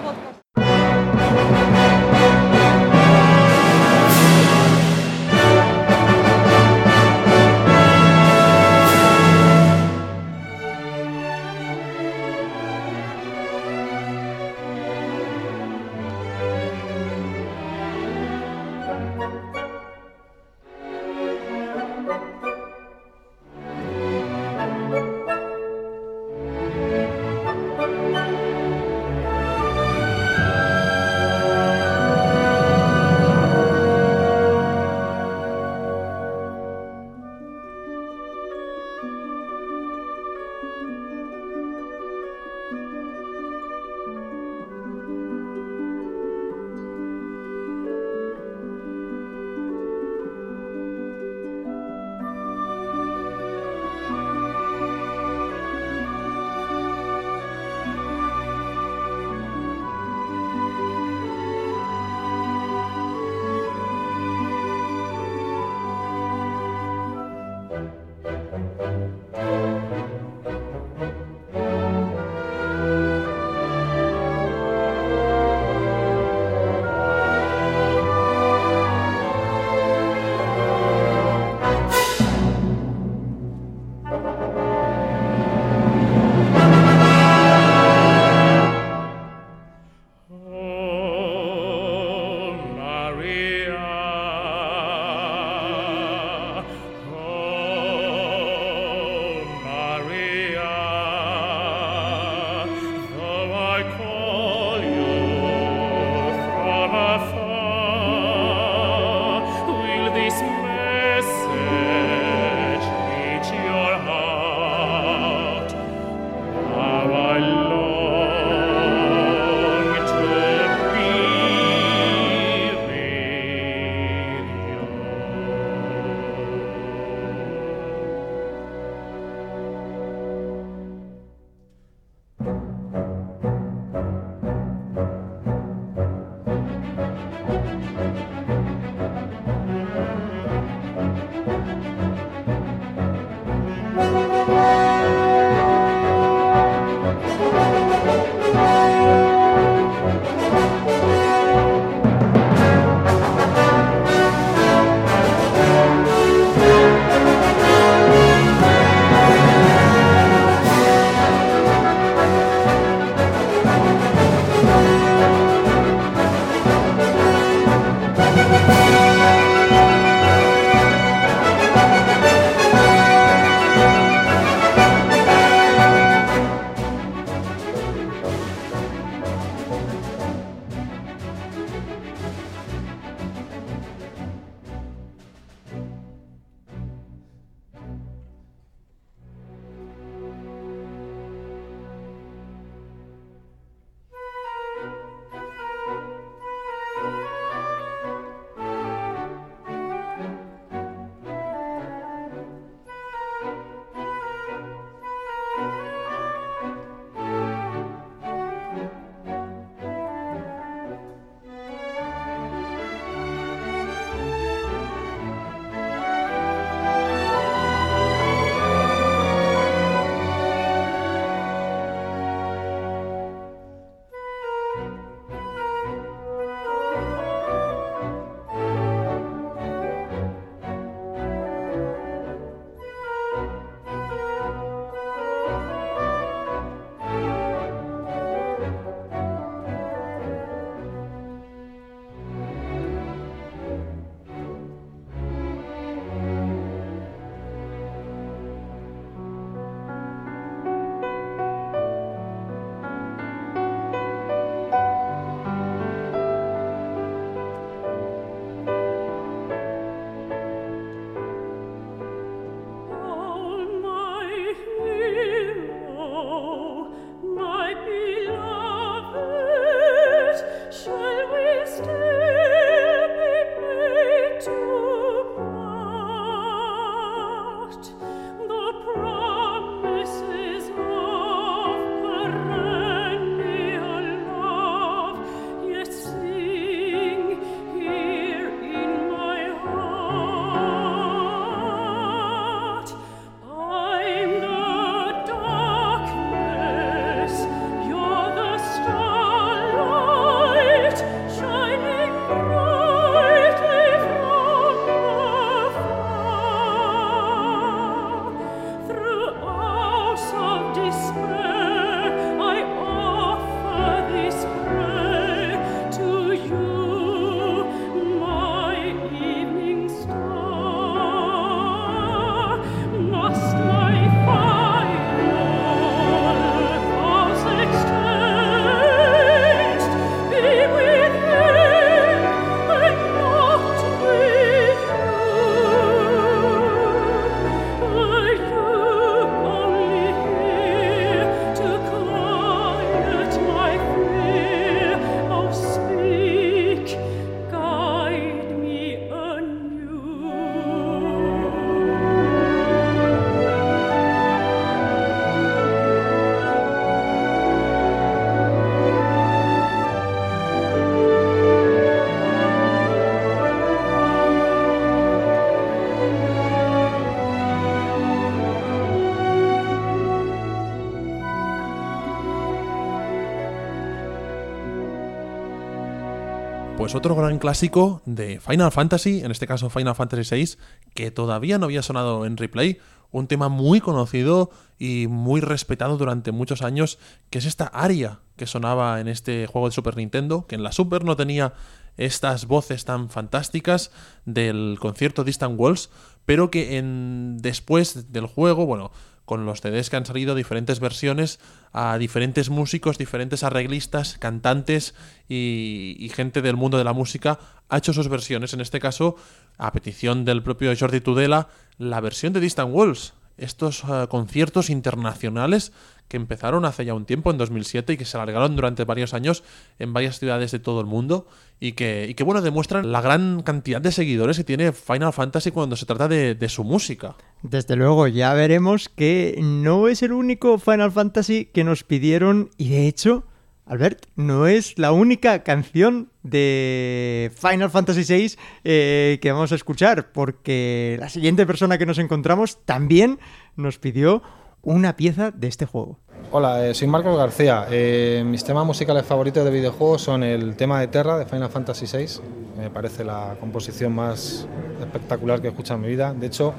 [376.87, 380.55] Pues otro gran clásico de Final Fantasy, en este caso Final Fantasy VI,
[380.93, 382.79] que todavía no había sonado en replay.
[383.11, 386.97] Un tema muy conocido y muy respetado durante muchos años,
[387.29, 390.71] que es esta aria que sonaba en este juego de Super Nintendo, que en la
[390.71, 391.51] Super no tenía
[391.97, 393.91] estas voces tan fantásticas
[394.23, 395.89] del concierto Distant Walls,
[396.25, 398.91] pero que en después del juego, bueno,
[399.27, 401.39] con los CDs que han salido, diferentes versiones
[401.73, 404.95] a diferentes músicos, diferentes arreglistas, cantantes
[405.27, 408.53] y, y gente del mundo de la música ha hecho sus versiones.
[408.53, 409.17] En este caso,
[409.57, 413.13] a petición del propio Jordi Tudela, la versión de Distant Walls.
[413.37, 415.73] Estos eh, conciertos internacionales
[416.07, 419.43] que empezaron hace ya un tiempo, en 2007, y que se alargaron durante varios años
[419.79, 421.27] en varias ciudades de todo el mundo,
[421.59, 425.85] y que, bueno, demuestran la gran cantidad de seguidores que tiene Final Fantasy cuando se
[425.85, 427.15] trata de, de su música.
[427.41, 432.69] Desde luego, ya veremos que no es el único Final Fantasy que nos pidieron y
[432.69, 433.25] de hecho,
[433.65, 440.11] Albert, no es la única canción de Final Fantasy VI eh, que vamos a escuchar,
[440.13, 443.19] porque la siguiente persona que nos encontramos también
[443.57, 444.23] nos pidió
[444.67, 445.97] una pieza de este juego.
[446.29, 447.67] Hola, eh, soy Marcos García.
[447.71, 451.85] Eh, mis temas musicales favoritos de videojuegos son el tema de Terra de Final Fantasy
[451.85, 452.21] VI.
[452.57, 454.45] Me parece la composición más
[454.81, 456.13] espectacular que he escuchado en mi vida.
[456.13, 456.53] De hecho,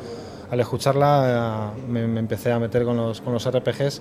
[0.51, 4.01] al escucharla eh, me, me empecé a meter con los, con los RPGs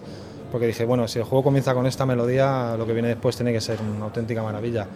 [0.53, 3.51] porque dije, bueno, si el juego comienza con esta melodía, lo que viene después tiene
[3.51, 4.87] que ser una auténtica maravilla.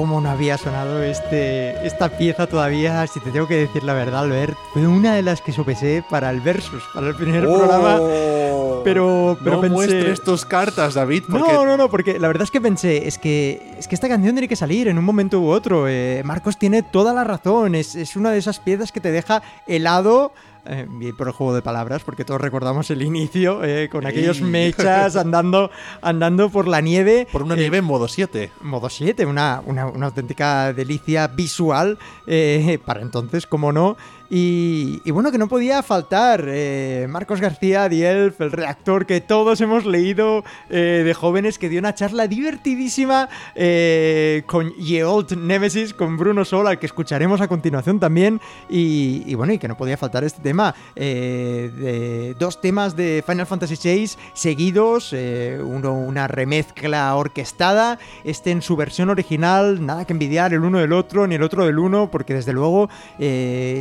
[0.00, 4.20] Cómo no había sonado este, esta pieza todavía, si te tengo que decir la verdad,
[4.20, 4.56] Albert.
[4.72, 7.98] Fue una de las que sopesé para el Versus, para el primer Oh, programa.
[8.82, 9.74] Pero, pero no pensé...
[9.74, 13.18] muestres tus cartas, David, porque No, no, no, porque la verdad es que pensé, es
[13.18, 15.86] que, es que esta canción tiene que salir en un momento u otro.
[15.86, 19.42] Eh, Marcos tiene toda la razón, es, es una de esas piezas que te deja
[19.66, 20.32] helado.
[20.66, 24.40] Eh, bien por el juego de palabras, porque todos recordamos el inicio eh, con aquellos
[24.40, 25.70] mechas andando,
[26.02, 27.26] andando por la nieve.
[27.30, 28.50] por una nieve en modo 7.
[28.62, 33.96] Modo 7, una, una, una auténtica delicia visual eh, para entonces, como no.
[34.32, 39.84] Y, bueno, que no podía faltar eh, Marcos García, Dielf, el reactor que todos hemos
[39.84, 46.16] leído eh, de jóvenes, que dio una charla divertidísima eh, con Ye Old Nemesis, con
[46.16, 48.40] Bruno Sol, que escucharemos a continuación también.
[48.68, 50.76] Y, bueno, y que no podía faltar este tema.
[50.94, 58.76] eh, dos temas de Final Fantasy VI seguidos, uno una remezcla orquestada, este en su
[58.76, 62.34] versión original, nada que envidiar el uno del otro, ni el otro del uno, porque
[62.34, 62.88] desde luego,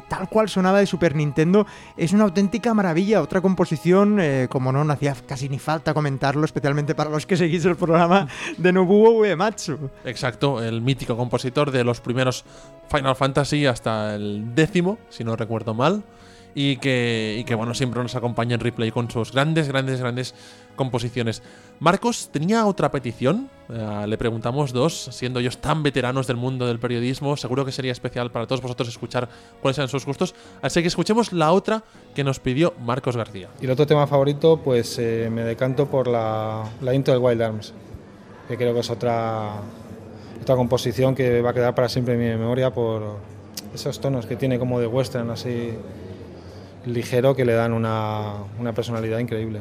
[0.08, 1.66] tal cual sonaba de Super Nintendo,
[1.98, 3.22] es una auténtica maravilla.
[3.22, 7.36] Otra composición, eh, como no, no hacía casi ni falta comentarlo, especialmente para los que
[7.36, 8.28] seguís el programa
[8.58, 9.90] de Nobuo Uematsu.
[10.06, 12.46] Exacto, el mítico compositor de los primeros
[12.90, 16.04] Final Fantasy hasta el décimo, si no recuerdo mal.
[16.56, 20.34] Y que, y que bueno, siempre nos acompaña en replay con sus grandes, grandes, grandes
[20.76, 21.44] composiciones.
[21.80, 26.80] Marcos tenía otra petición Eh, le preguntamos dos, siendo ellos tan veteranos del mundo del
[26.80, 27.38] periodismo.
[27.38, 29.30] Seguro que sería especial para todos vosotros escuchar
[29.62, 30.34] cuáles eran sus gustos.
[30.62, 31.84] Así que escuchemos la otra
[32.16, 33.50] que nos pidió Marcos García.
[33.62, 37.42] Y el otro tema favorito, pues eh, me decanto por la, la intro de Wild
[37.42, 37.74] Arms,
[38.48, 39.62] que creo que es otra,
[40.42, 43.18] otra composición que va a quedar para siempre en mi memoria por
[43.74, 45.74] esos tonos que tiene como de western así
[46.86, 49.60] ligero que le dan una, una personalidad increíble.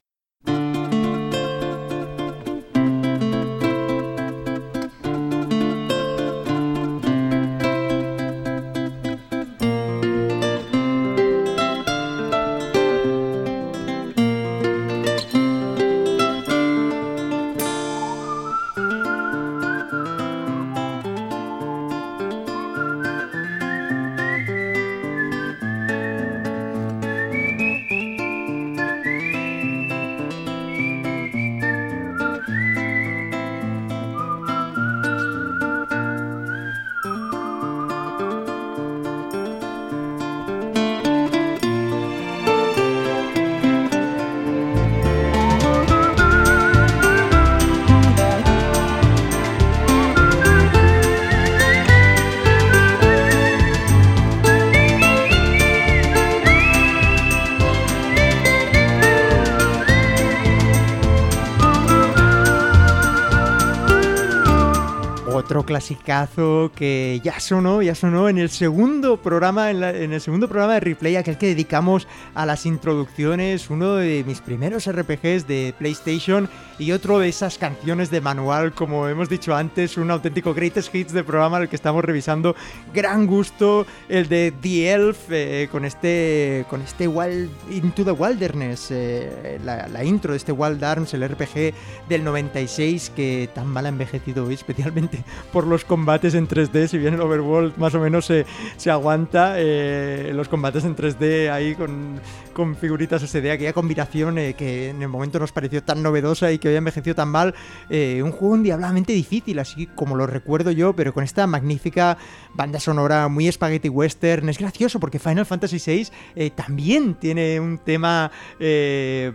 [66.75, 71.17] Que ya sonó, ya sonó en el segundo programa, en el segundo programa de replay,
[71.17, 77.19] aquel que dedicamos a las introducciones, uno de mis primeros RPGs de PlayStation y otro
[77.19, 81.59] de esas canciones de manual, como hemos dicho antes, un auténtico greatest hits de programa
[81.59, 82.55] el que estamos revisando.
[82.93, 88.89] Gran gusto, el de The Elf, eh, con este, con este Wild Into the Wilderness,
[88.91, 91.75] eh, la, la intro de este Wild Arms, el RPG
[92.09, 96.99] del 96 que tan mal ha envejecido hoy, especialmente por los combates en 3D, si
[96.99, 101.75] bien el Overworld más o menos se, se aguanta, eh, los combates en 3D ahí
[101.75, 102.21] con,
[102.59, 106.59] con figuritas SD, aquella combinación eh, que en el momento nos pareció tan novedosa y
[106.59, 107.55] que hoy ha envejecido tan mal,
[107.89, 112.19] eh, un juego endiabladamente difícil, así como lo recuerdo yo, pero con esta magnífica
[112.55, 117.79] banda sonora muy spaghetti western, es gracioso porque Final Fantasy VI eh, también tiene un
[117.79, 118.33] tema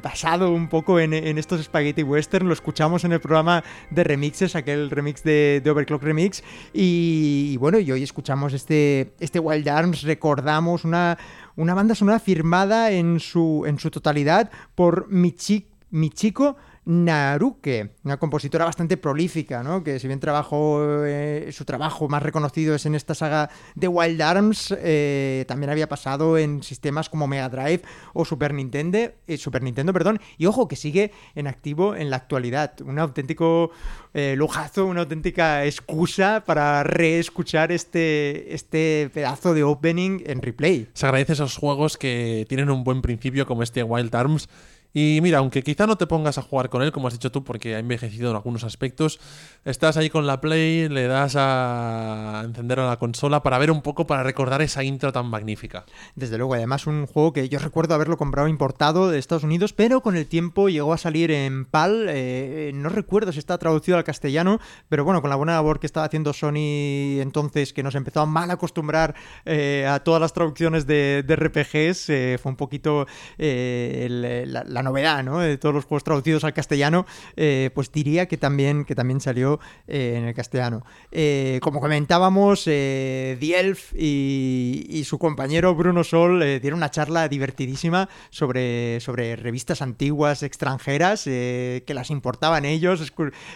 [0.03, 4.55] basado un poco en, en estos spaghetti western, lo escuchamos en el programa de remixes,
[4.55, 6.32] aquel remix de Overclock Remix,
[6.73, 11.17] y, bueno, y hoy escuchamos este, este Wild Arms, recordamos una,
[11.55, 16.55] una banda sonora firmada en su, en su totalidad por Michi- Michiko
[16.85, 19.83] Naruke, una compositora bastante prolífica, ¿no?
[19.83, 24.21] que si bien trabajó, eh, su trabajo más reconocido es en esta saga de Wild
[24.21, 27.81] Arms, eh, también había pasado en sistemas como Mega Drive
[28.13, 32.17] o Super Nintendo, eh, Super Nintendo, perdón, y ojo que sigue en activo en la
[32.17, 33.71] actualidad, un auténtico
[34.13, 40.87] lujazo, una auténtica excusa para reescuchar este, este pedazo de opening en replay.
[40.93, 44.49] Se agradece esos juegos que tienen un buen principio como este Wild Arms.
[44.93, 47.43] Y mira, aunque quizá no te pongas a jugar con él, como has dicho tú,
[47.43, 49.19] porque ha envejecido en algunos aspectos,
[49.65, 53.81] estás ahí con la Play, le das a encender a la consola para ver un
[53.81, 55.85] poco, para recordar esa intro tan magnífica.
[56.15, 60.01] Desde luego, además un juego que yo recuerdo haberlo comprado importado de Estados Unidos, pero
[60.01, 62.05] con el tiempo llegó a salir en PAL.
[62.09, 65.87] eh, no recuerdo si está traducido al castellano, pero bueno, con la buena labor que
[65.87, 69.15] estaba haciendo Sony entonces, que nos empezó a mal acostumbrar
[69.45, 74.89] eh, a todas las traducciones de, de RPGs, eh, fue un poquito eh, la, la
[74.89, 75.39] novedad, ¿no?
[75.39, 77.05] De todos los juegos traducidos al castellano,
[77.35, 80.85] eh, pues diría que también, que también salió eh, en el castellano.
[81.11, 87.27] Eh, como comentábamos, eh, The Elf y, y su compañero Bruno Sol dieron una charla
[87.27, 93.01] divertidísima sobre, sobre revistas antiguas extranjeras que las importaban ellos,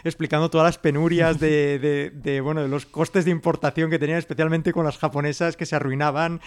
[0.04, 4.20] explicando todas las penurias de, de- de, bueno, de los costes de importación que tenían,
[4.20, 6.42] especialmente con las japonesas que se arruinaban,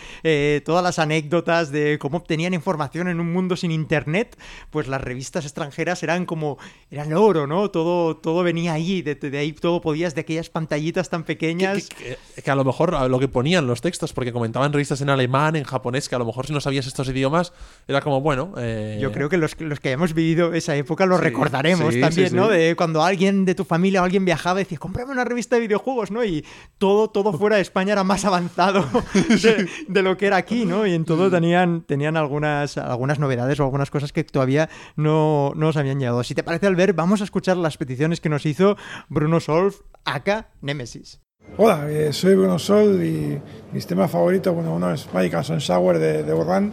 [0.65, 4.39] todas las anécdotas de cómo obtenían información en un mundo sin internet,
[4.71, 6.59] pues las revistas extranjeras eran como,
[6.91, 7.71] eran oro, ¿no?
[7.71, 11.89] Todo, todo venía ahí, de, de ahí todo podías, de aquellas pantallitas tan pequeñas.
[11.89, 15.57] Que, que a lo mejor lo que ponían los textos, porque comentaban revistas en alemán,
[15.57, 17.53] en japonés, que a lo mejor si no sabías estos idiomas,
[17.89, 18.53] era como, bueno.
[18.59, 22.01] eh, Yo creo que los, los que hayamos vivido esa época lo Sí, recordaremos sí,
[22.01, 22.49] también, sí, ¿no?
[22.49, 25.63] De cuando alguien de tu familia o alguien viajaba y decía, cómprame una revista de
[25.63, 26.25] videojuegos, ¿no?
[26.25, 26.45] Y
[26.79, 30.87] todo, todo fuera de España era más avanzado de, de lo que era aquí, ¿no?
[30.87, 34.60] Y en todo tenían, tenían algunas, algunas novedades o algunas cosas que todavía
[34.97, 36.23] no, no nos habían llegado.
[36.25, 38.77] Si te parece, Albert, vamos a escuchar las peticiones que nos hizo
[39.09, 41.21] Bruno Solf, acá Nemesis.
[41.57, 43.39] Hola, eh, soy Bruno Sol y
[43.73, 46.73] mis temas favoritos, bueno, uno es Magic and Shower de, de Borrán,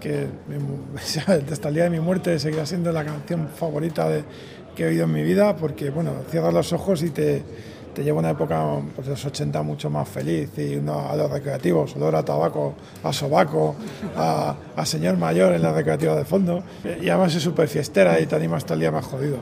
[0.00, 0.26] que
[1.50, 4.08] hasta el día de mi muerte seguirá siendo la canción favorita
[4.74, 7.42] que he oído en mi vida, porque bueno, cierras los ojos y te,
[7.94, 8.64] te lleva una época
[8.94, 12.74] pues, de los 80 mucho más feliz y uno a los recreativos, olor a tabaco,
[13.02, 13.76] a sobaco,
[14.16, 16.62] a, a señor mayor en la recreativa de fondo.
[17.00, 19.38] Y además es súper fiestera y te anima hasta el día más jodido.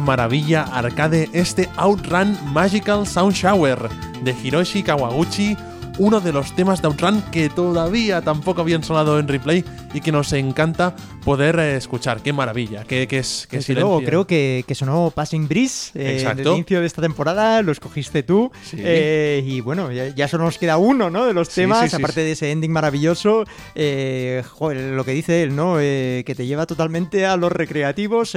[0.00, 3.88] Maravilla arcade este Outrun Magical Sound Shower
[4.22, 5.56] de Hiroshi Kawaguchi,
[5.98, 9.64] uno de los temas de Outrun que todavía tampoco habían sonado en replay
[9.94, 12.22] y que nos encanta poder eh, escuchar.
[12.22, 16.16] Qué maravilla, qué, qué es luego, creo que, que sonó Passing Breeze eh, en el
[16.20, 16.54] Exacto.
[16.54, 18.50] inicio de esta temporada, lo escogiste tú.
[18.62, 18.76] Sí.
[18.80, 21.26] eh, y bueno, ya, ya solo nos queda uno, ¿no?
[21.26, 23.44] De los temas, sí, sí, aparte de ese ending maravilloso.
[23.74, 25.76] eh, joder, lo que dice él, ¿no?
[25.76, 28.36] Que te lleva totalmente a los recreativos.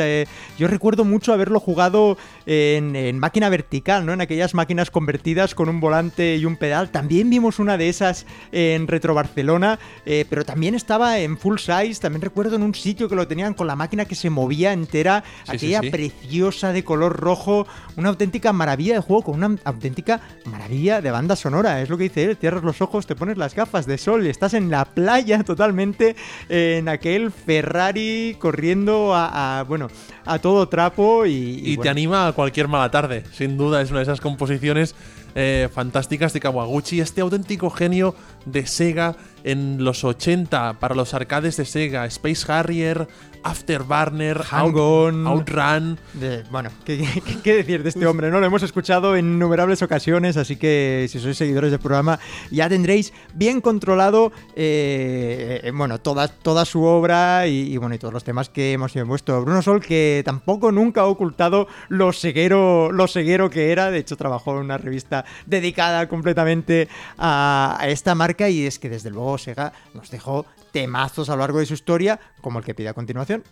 [0.58, 4.14] yo recuerdo mucho haberlo jugado en, en máquina vertical, ¿no?
[4.14, 6.90] En aquellas máquinas convertidas con un volante y un pedal.
[6.92, 11.96] También vimos una de esas en Retro Barcelona, pero también estaba en full size.
[12.02, 15.24] También recuerdo en un sitio que lo tenían con la máquina que se movía entera,
[15.46, 15.90] Sí, aquella sí.
[15.90, 17.66] preciosa de color rojo,
[17.96, 21.82] una auténtica maravilla de juego con una auténtica maravilla de banda sonora.
[21.82, 24.30] Es lo que dice él, cierras los ojos, te pones las gafas de sol y
[24.30, 26.16] estás en la playa totalmente
[26.50, 29.88] en aquel Ferrari corriendo a, a, bueno,
[30.26, 31.32] a todo trapo y,
[31.64, 33.24] y y te anima a cualquier mala tarde.
[33.32, 34.96] Sin duda es una de esas composiciones
[35.36, 38.16] eh, fantásticas de Kawaguchi, este auténtico genio
[38.46, 43.08] de Sega en los 80 para los arcades de Sega, Space Harrier,
[43.44, 45.28] Afterburner, Hang Out- On.
[45.28, 46.00] Outrun.
[46.14, 48.30] de- bueno, ¿qué, qué- qué decir de este hombre?
[48.32, 48.40] ¿no?
[48.40, 52.20] Lo hemos escuchado en innumerables ocasiones, así que si sois seguidores del programa
[52.52, 58.00] ya tendréis bien controlado eh, eh, bueno, toda, toda su obra y, y, bueno, y
[58.00, 59.42] todos los temas que hemos puesto.
[59.42, 64.18] Bruno Sol, que tampoco nunca ha ocultado lo ceguero, lo ceguero que era, de hecho
[64.18, 66.88] trabajó en una revista dedicada completamente
[67.18, 71.40] a, a esta marca y es que desde luego Sega nos dejó temazos a lo
[71.42, 73.44] largo de su historia, como el que pide a continuación.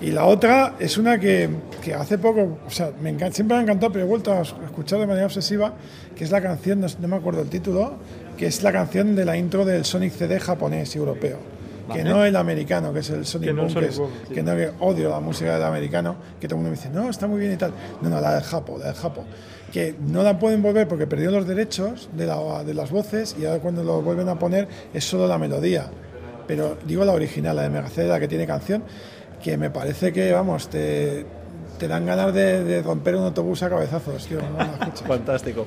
[0.00, 1.48] Y la otra es una que,
[1.82, 4.40] que hace poco, o sea, me encanta, siempre me ha encantado, pero he vuelto a
[4.42, 5.74] escuchar de manera obsesiva,
[6.14, 7.94] que es la canción, no, no me acuerdo el título,
[8.36, 11.38] que es la canción de la intro del Sonic CD japonés y europeo.
[11.92, 12.10] Que Vale.
[12.10, 14.34] no el americano, que es el Sonic Que no Boom, Sonic que, es- Boom, sí.
[14.34, 17.08] que no que odio la música del americano, que todo el mundo me dice, no,
[17.08, 17.72] está muy bien y tal.
[18.02, 19.24] No, no, la del Japo, la del Japo.
[19.72, 23.44] Que no la pueden volver porque perdió los derechos de, la- de las voces y
[23.46, 25.88] ahora cuando lo vuelven a poner es solo la melodía.
[26.46, 28.82] Pero digo la original, la de Megacd, la que tiene canción,
[29.42, 31.26] que me parece que, vamos, te,
[31.80, 34.28] dan ganas de, romper un autobús a cabezazos.
[35.06, 35.66] Fantástico.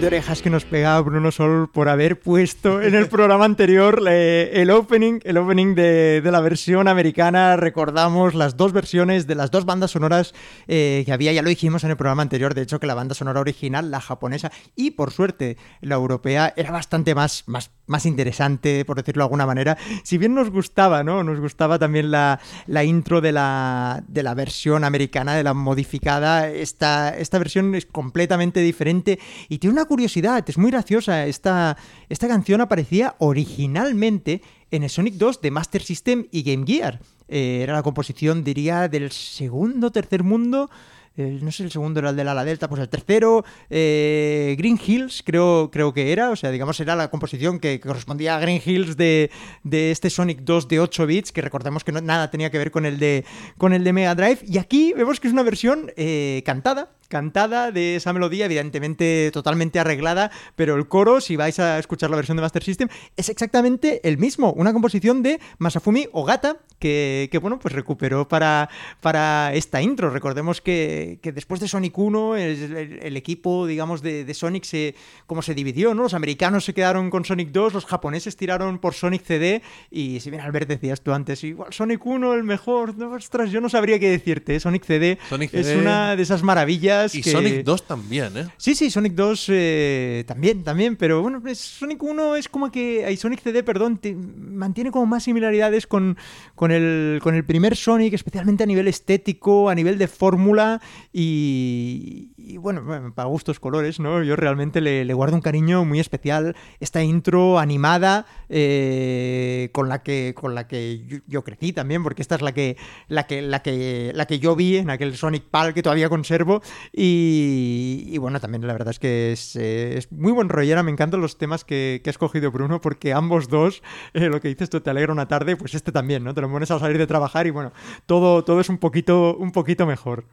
[0.00, 4.50] De orejas que nos pegaba Bruno Sol por haber puesto en el programa anterior eh,
[4.52, 7.56] el opening, el opening de, de la versión americana.
[7.56, 10.34] Recordamos las dos versiones de las dos bandas sonoras
[10.68, 13.14] eh, que había, ya lo dijimos en el programa anterior, de hecho que la banda
[13.14, 18.84] sonora original, la japonesa y por suerte la europea, era bastante más, más, más interesante,
[18.84, 19.78] por decirlo de alguna manera.
[20.02, 21.24] Si bien nos gustaba, ¿no?
[21.24, 26.50] Nos gustaba también la, la intro de la, de la versión americana, de la modificada.
[26.50, 29.18] Esta, esta versión es completamente diferente
[29.48, 31.26] y tiene una curiosidad, es muy graciosa.
[31.26, 31.76] Esta,
[32.08, 37.00] esta canción aparecía originalmente en el Sonic 2 de Master System y Game Gear.
[37.28, 40.70] Eh, era la composición, diría, del segundo, tercer mundo.
[41.16, 44.78] No sé, el segundo era el de la ala delta, pues el tercero, eh, Green
[44.84, 48.40] Hills, creo, creo que era, o sea, digamos, era la composición que, que correspondía a
[48.40, 49.30] Green Hills de,
[49.62, 52.70] de este Sonic 2 de 8 bits, que recordemos que no, nada tenía que ver
[52.70, 53.24] con el de,
[53.58, 54.40] con el de Mega Drive.
[54.44, 59.78] Y aquí vemos que es una versión eh, cantada, cantada de esa melodía, evidentemente totalmente
[59.78, 64.00] arreglada, pero el coro, si vais a escuchar la versión de Master System, es exactamente
[64.08, 68.68] el mismo, una composición de Masafumi Ogata, que, que, bueno, pues recuperó para,
[69.00, 70.10] para esta intro.
[70.10, 74.64] Recordemos que, que después de Sonic 1, el, el- el equipo, digamos, de, de Sonic
[74.64, 74.94] se,
[75.26, 76.02] como se dividió, ¿no?
[76.04, 80.30] Los americanos se quedaron con Sonic 2, los japoneses tiraron por Sonic CD, y si
[80.30, 83.98] bien Albert decías tú antes, igual Sonic 1 el mejor, no, ostras, yo no sabría
[83.98, 84.60] qué decirte, ¿eh?
[84.60, 85.78] Sonic CD Sonic es CD.
[85.80, 88.46] una de esas maravillas Y que- Sonic 2 también, ¿eh?
[88.56, 93.40] Sí, sí, Sonic 2 eh, también, también, pero bueno, Sonic 1 es como que, Sonic
[93.42, 96.16] CD, perdón, te- mantiene como más similaridades con,
[96.54, 100.80] con, el, con el primer Sonic, especialmente a nivel estético, a nivel de fórmula
[101.12, 104.22] y, bueno, para gustos colores, ¿no?
[104.22, 106.56] Yo realmente le, guardo un cariño muy especial.
[106.80, 112.34] Esta intro animada eh, con la que, con la que yo, crecí también, porque esta
[112.34, 112.76] es la que,
[113.08, 116.62] la que, la que, la que yo vi en aquel Sonic Pal que todavía conservo.
[116.92, 120.82] Y, bueno, también la verdad es que es, es muy buen rollera.
[120.82, 123.82] Me encantan los temas que, que ha escogido Bruno, porque ambos dos,
[124.14, 126.34] eh, lo que dices tú, te alegra una tarde, pues este también, ¿no?
[126.34, 127.72] Te lo pones a salir de trabajar y bueno,
[128.06, 130.24] todo, todo es un poquito, un poquito mejor.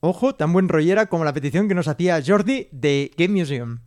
[0.00, 3.80] Ojo, tan buen rollera como la petición que nos hacía Jordi de Game Museum.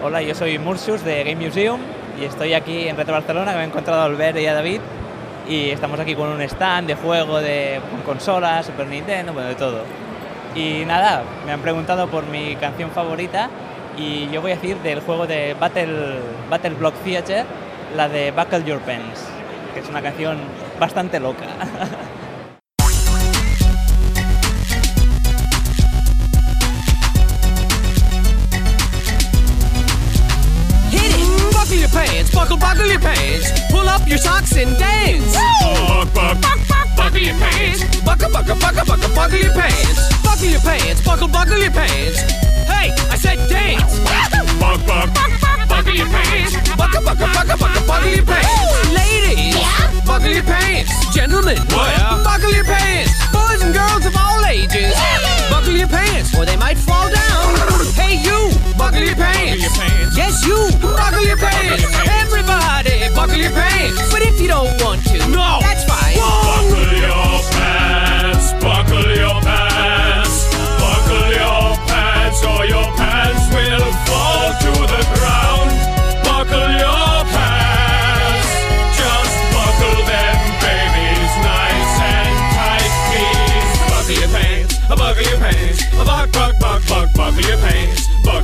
[0.00, 1.80] Hola, yo soy Mursus de Game Museum
[2.20, 4.80] y estoy aquí en Retro Barcelona, que me he encontrado a Albert y a David
[5.48, 9.56] y estamos aquí con un stand de juego de con consolas, Super Nintendo, bueno, de
[9.56, 9.82] todo.
[10.54, 13.50] Y nada, me han preguntado por mi canción favorita
[13.96, 16.20] y yo voy a decir del juego de Battle,
[16.50, 17.44] Battle Block Theater,
[17.96, 19.24] la de Buckle Your Pants,
[19.74, 20.38] que es una canción
[20.78, 21.46] bastante loca.
[32.30, 33.50] Buckle pants, buckle, buckle your pants.
[33.70, 35.34] Pull up your socks and dance.
[35.34, 38.00] Buck, buck, buck, buck, buckle your pants.
[38.04, 40.22] Buckle, buckle, buckle, buckle, buckle your pants.
[40.22, 42.20] Buckle your pants, buckle, buckle your pants.
[42.70, 43.98] Hey, I said dance.
[44.60, 46.54] Buck, buck, buck, buck, buckle your pants.
[46.76, 48.94] Buckle, buckle, buckle, buckle, buckle your pants.
[48.94, 50.00] Ladies, yeah.
[50.06, 50.92] buckle your pants.
[51.14, 52.24] Gentlemen, What?
[52.24, 53.10] buckle your pants.
[53.32, 54.94] Boys and girls of all ages,
[55.50, 57.58] buckle your pants or they might fall down.
[57.94, 59.66] Hey, you, buckle your pants.
[60.16, 61.82] Yes, you, buckle your pants.
[62.06, 63.98] Everybody, buckle your pants.
[64.12, 65.91] But if you don't want to, no, that's fine.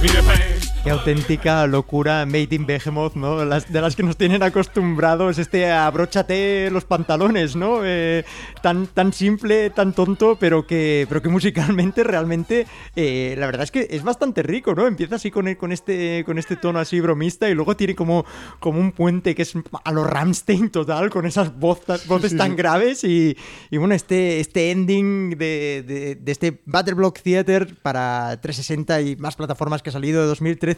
[0.01, 0.48] Pants, buckle your pants.
[0.89, 3.45] Qué auténtica locura Made in Behemoth, ¿no?
[3.45, 7.81] Las, de las que nos tienen acostumbrados, este abróchate los pantalones, ¿no?
[7.85, 8.25] Eh,
[8.63, 12.67] tan, tan simple, tan tonto, pero que, pero que musicalmente realmente,
[12.97, 14.87] eh, la verdad es que es bastante rico, ¿no?
[14.87, 18.25] Empieza así con, el- con, este, con este tono así bromista y luego tiene como,
[18.59, 19.53] como un puente que es
[19.85, 23.37] a lo Ramstein total, con esas voces, voces sí, tan graves y,
[23.71, 29.17] y bueno, este, este ending de, de- de este Battle Block Theater para 360 y
[29.17, 30.78] más plataformas que ha salido de 2013,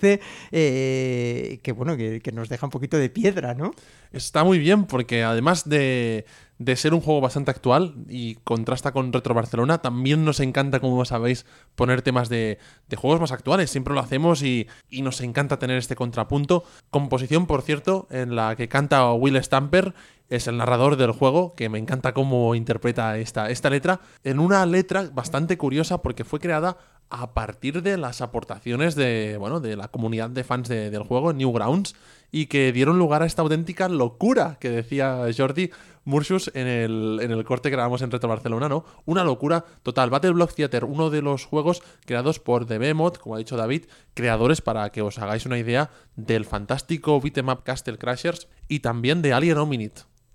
[0.50, 3.72] eh, que bueno, que, que nos deja un poquito de piedra, ¿no?
[4.12, 6.24] Está muy bien porque además de,
[6.58, 11.04] de ser un juego bastante actual y contrasta con Retro Barcelona, también nos encanta, como
[11.04, 11.46] sabéis,
[11.76, 13.70] poner temas de, de juegos más actuales.
[13.70, 16.64] Siempre lo hacemos y, y nos encanta tener este contrapunto.
[16.90, 19.94] Composición, por cierto, en la que canta Will Stamper.
[20.28, 24.64] Es el narrador del juego, que me encanta cómo interpreta esta, esta letra, en una
[24.64, 26.76] letra bastante curiosa porque fue creada
[27.10, 31.32] a partir de las aportaciones de, bueno, de la comunidad de fans de- del juego,
[31.32, 31.94] Newgrounds,
[32.32, 35.70] y que dieron lugar a esta auténtica locura que decía Jordi
[36.04, 38.84] Mursius en el, en el corte que grabamos en Retro Barcelona, ¿no?
[39.04, 40.10] Una locura total.
[40.10, 44.60] Battle Block Theater, uno de los juegos creados por Behemoth, como ha dicho David, creadores
[44.60, 49.32] para que os hagáis una idea del fantástico beat'em up Castle Crashers y también de
[49.32, 49.92] Alien Hominid.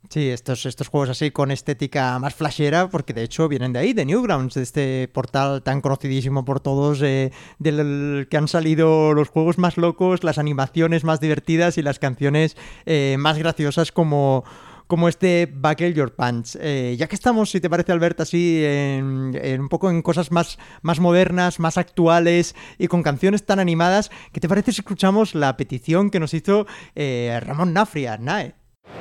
[0.09, 3.93] Sí, estos, estos juegos así con estética más flashera, porque de hecho vienen de ahí,
[3.93, 9.29] de Newgrounds, de este portal tan conocidísimo por todos, eh, del que han salido los
[9.29, 14.43] juegos más locos, las animaciones más divertidas y las canciones eh, más graciosas como
[14.87, 16.57] como este Buckle Your Pants.
[16.61, 20.57] Eh, ya que estamos, si te parece, Albert, así en, un poco en cosas más,
[20.81, 25.57] más modernas, más actuales y con canciones tan animadas, ¿qué te parece si escuchamos la
[25.57, 28.55] petición que nos hizo eh, Ramón Nafria, Nae?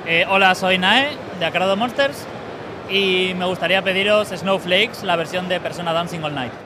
[0.07, 2.27] Eh, hola, soy Nae, de Acrado Monsters,
[2.91, 6.64] y me gustaría pediros Snowflakes, la versión de Persona Dancing All Night.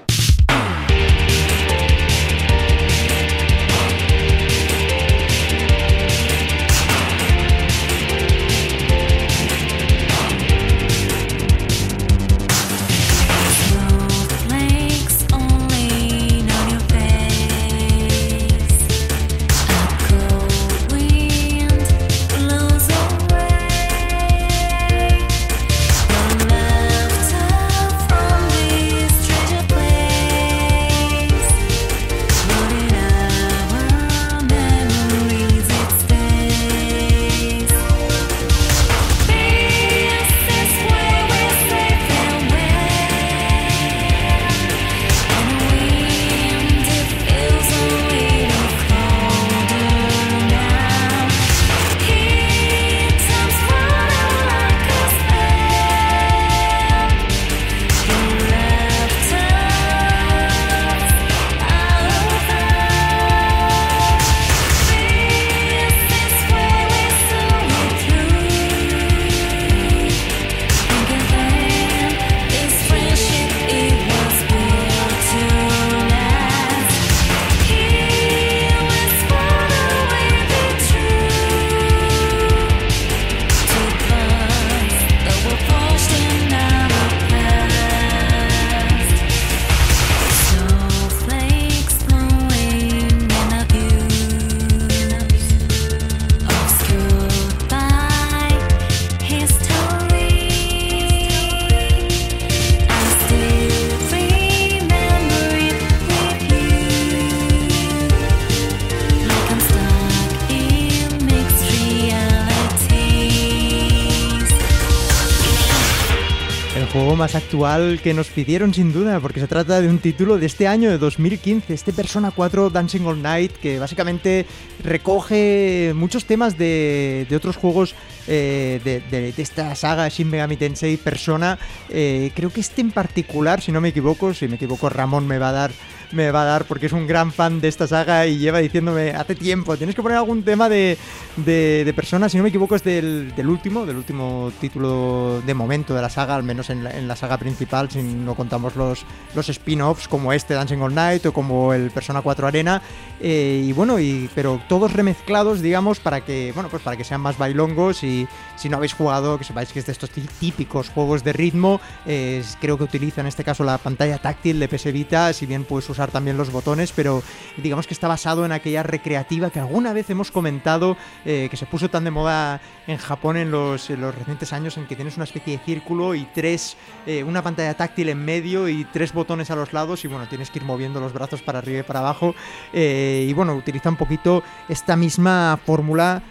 [117.49, 120.99] Que nos pidieron sin duda, porque se trata de un título de este año, de
[120.99, 124.45] 2015, este Persona 4 Dancing All Night, que básicamente
[124.83, 127.95] recoge muchos temas de, de otros juegos
[128.27, 131.57] eh, de, de- de esta saga Shin Megami Tensei Persona.
[131.89, 135.39] Eh, creo que este en particular, si no me equivoco, si me equivoco Ramón me
[135.39, 135.71] va a dar
[136.11, 139.11] me va a dar porque es un gran fan de esta saga y lleva diciéndome
[139.11, 140.97] hace tiempo, tienes que poner algún tema de,
[141.37, 145.53] de, de Persona, si no me equivoco es del, del último, del último título de
[145.53, 148.75] momento de la saga, al menos en la, en la saga principal, si no contamos
[148.75, 149.05] los,
[149.35, 152.81] los spin-offs como este Dancing All Night o como el Persona 4 Arena,
[153.21, 157.21] eh, y bueno, y, pero todos remezclados, digamos, para que, bueno, pues para que sean
[157.21, 160.89] más bailongos y si no habéis jugado, que sepáis que es de estos tí- típicos
[160.89, 164.91] juegos de ritmo, eh, creo que utiliza en este caso la pantalla táctil de PS
[164.91, 167.21] Vita, si bien puedes también los botones, pero
[167.57, 170.95] digamos que está basado en aquella recreativa que alguna vez hemos comentado,
[171.25, 174.77] eh, que se puso tan de moda en Japón en los, en los recientes años,
[174.77, 178.69] en que tienes una especie de círculo y tres, eh, una pantalla táctil en medio
[178.69, 181.59] y tres botones a los lados, y bueno, tienes que ir moviendo los brazos para
[181.59, 182.33] arriba y para abajo,
[182.71, 186.23] eh, y bueno, utiliza un poquito esta misma fórmula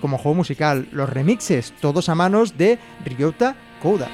[0.00, 0.88] como juego musical.
[0.92, 4.08] Los remixes, todos a manos de Ryota Koda.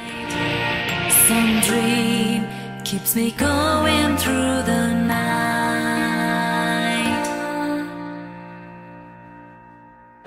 [2.84, 5.18] Keeps me going through the night.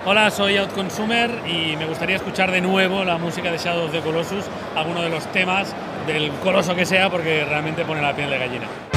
[0.06, 4.02] Hola, soy Outconsumer y me gustaría escuchar de nuevo la música de Shadow of the
[4.02, 4.46] Colossus,
[4.76, 5.76] alguno de los temas
[6.06, 8.91] del coloso que sea, porque realmente pone la piel de gallina.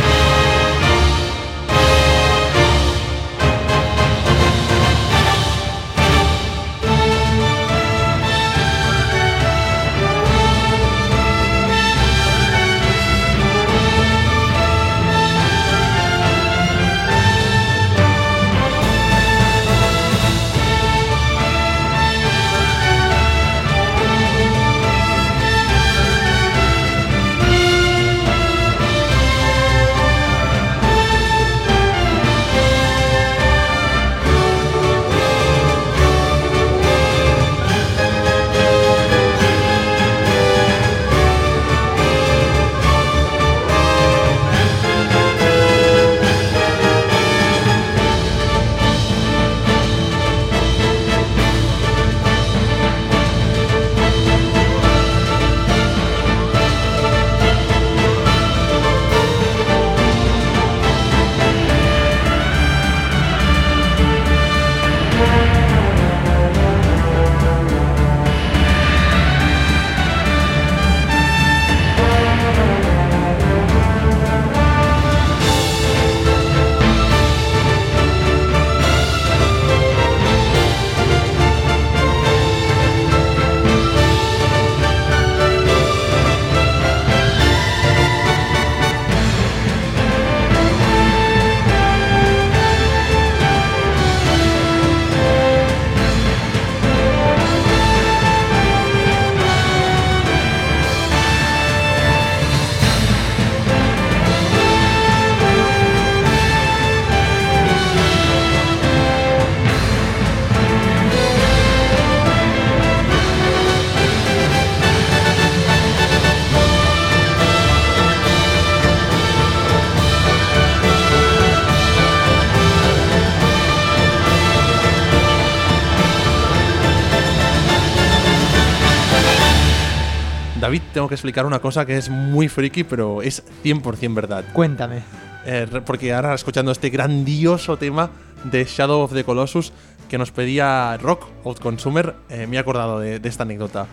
[131.05, 134.43] Tengo que explicar una cosa que es muy friki, pero es 100% verdad.
[134.55, 135.03] Cuéntame.
[135.45, 138.09] Eh, porque ahora escuchando este grandioso tema
[138.45, 139.75] de Shadow of the Colossus
[140.09, 143.87] que nos pedía Rock Old Consumer, eh, me he acordado de, de esta anécdota.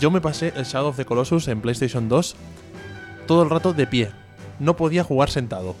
[0.00, 2.34] Yo me pasé el Shadow of the Colossus en PlayStation 2
[3.28, 4.10] todo el rato de pie.
[4.58, 5.76] No podía jugar sentado.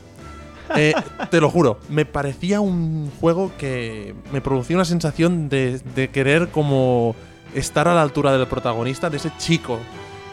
[0.76, 0.94] Eh,
[1.32, 6.50] te lo juro, me parecía un juego que me producía una sensación de, de querer
[6.50, 7.16] como
[7.56, 9.80] estar a la altura del protagonista, de ese chico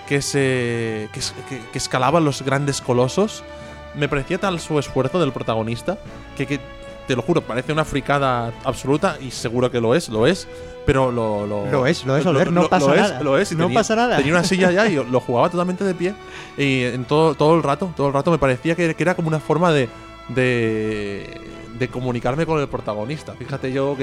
[0.08, 3.44] que se que, es- que- que escalaba los grandes colosos.
[3.96, 5.98] Me parecía tal su esfuerzo del protagonista
[6.36, 6.60] que, que,
[7.08, 10.46] te lo juro, parece una fricada absoluta y seguro que lo es, lo es,
[10.86, 11.48] pero lo...
[11.48, 13.22] Lo, Lo es, lo es, Oler, no pasa es, nada.
[13.24, 14.18] lo es, y No pasa nada.
[14.18, 16.14] Tenía una silla ya y lo jugaba totalmente de pie
[16.58, 19.30] y en todo, todo el rato, todo el rato me parecía que, que era como
[19.30, 19.88] una forma de,
[20.28, 21.30] de,
[21.78, 23.34] de comunicarme con el protagonista.
[23.34, 23.96] Fíjate yo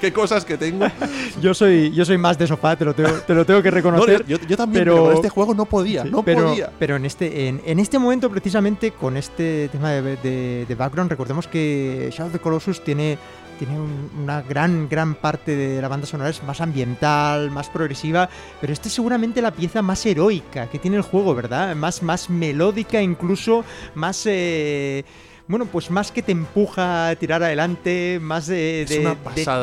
[0.00, 0.86] qué cosas que tengo.
[1.40, 4.22] Yo soy, yo soy más de sofá, te lo tengo, te lo tengo que reconocer.
[4.22, 6.70] No, yo, yo también, pero, con este juego no podía, Sí, no pero, podía.
[6.78, 11.10] Pero en este, en, en este momento, precisamente, con este tema de, de- de background,
[11.10, 13.18] recordemos que Shadow of the Colossus tiene,
[13.58, 18.28] tiene un- una gran, gran parte de la banda sonora, es más ambiental, más progresiva,
[18.60, 21.74] pero esta es seguramente la pieza más heroica que tiene el juego, ¿verdad?
[21.74, 23.64] Más, más melódica, incluso
[23.94, 24.22] más...
[24.26, 25.04] eh,
[25.48, 29.16] bueno, pues más que te empuja a tirar adelante, más de, Es de- una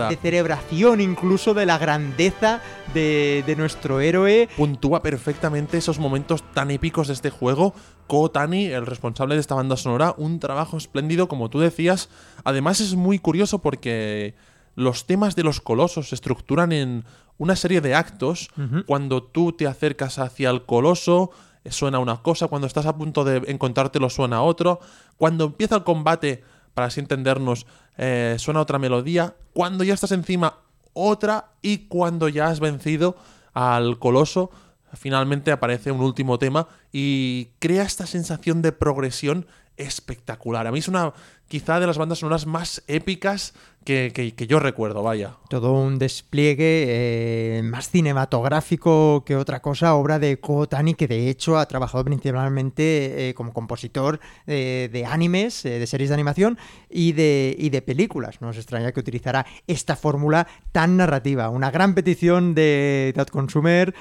[0.10, 2.62] de- celebración incluso de la grandeza
[2.94, 4.50] de, de nuestro héroe.
[4.58, 7.74] Puntúa perfectamente esos momentos tan épicos de este juego.
[8.08, 12.10] Ko Tani, el responsable de esta banda sonora, un trabajo espléndido, como tú decías.
[12.44, 14.36] Además, es muy curioso porque
[14.76, 17.04] los temas de los colosos se estructuran en
[17.38, 18.50] una serie de actos.
[18.86, 21.32] Cuando tú te acercas hacia el coloso,
[21.65, 22.48] suena una cosa.
[22.48, 24.80] Cuando estás a punto de encontrártelo, suena otro.
[25.18, 27.65] Cuando empieza el combate, para así entendernos,
[27.98, 29.36] eh, suena otra melodía.
[29.53, 30.60] Cuando ya estás encima,
[30.94, 31.52] otra.
[31.61, 33.18] Y cuando ya has vencido
[33.53, 34.52] al coloso,
[34.94, 40.68] finalmente aparece un último tema y crea esta sensación de progresión espectacular.
[40.68, 41.14] A mí es una
[41.48, 43.53] quizá de las bandas sonoras más épicas
[43.84, 45.38] que, yo recuerdo, vaya.
[45.50, 51.30] Todo un despliegue eh, más cinematográfico que otra cosa, obra de Ko Tani, que de
[51.30, 56.60] hecho ha trabajado principalmente eh, como compositor eh, de animes, eh, de series de animación
[56.90, 58.42] y de, y de películas.
[58.42, 61.50] No os extraña que utilizara esta fórmula tan narrativa.
[61.50, 63.96] Una gran petición de Dot Consumer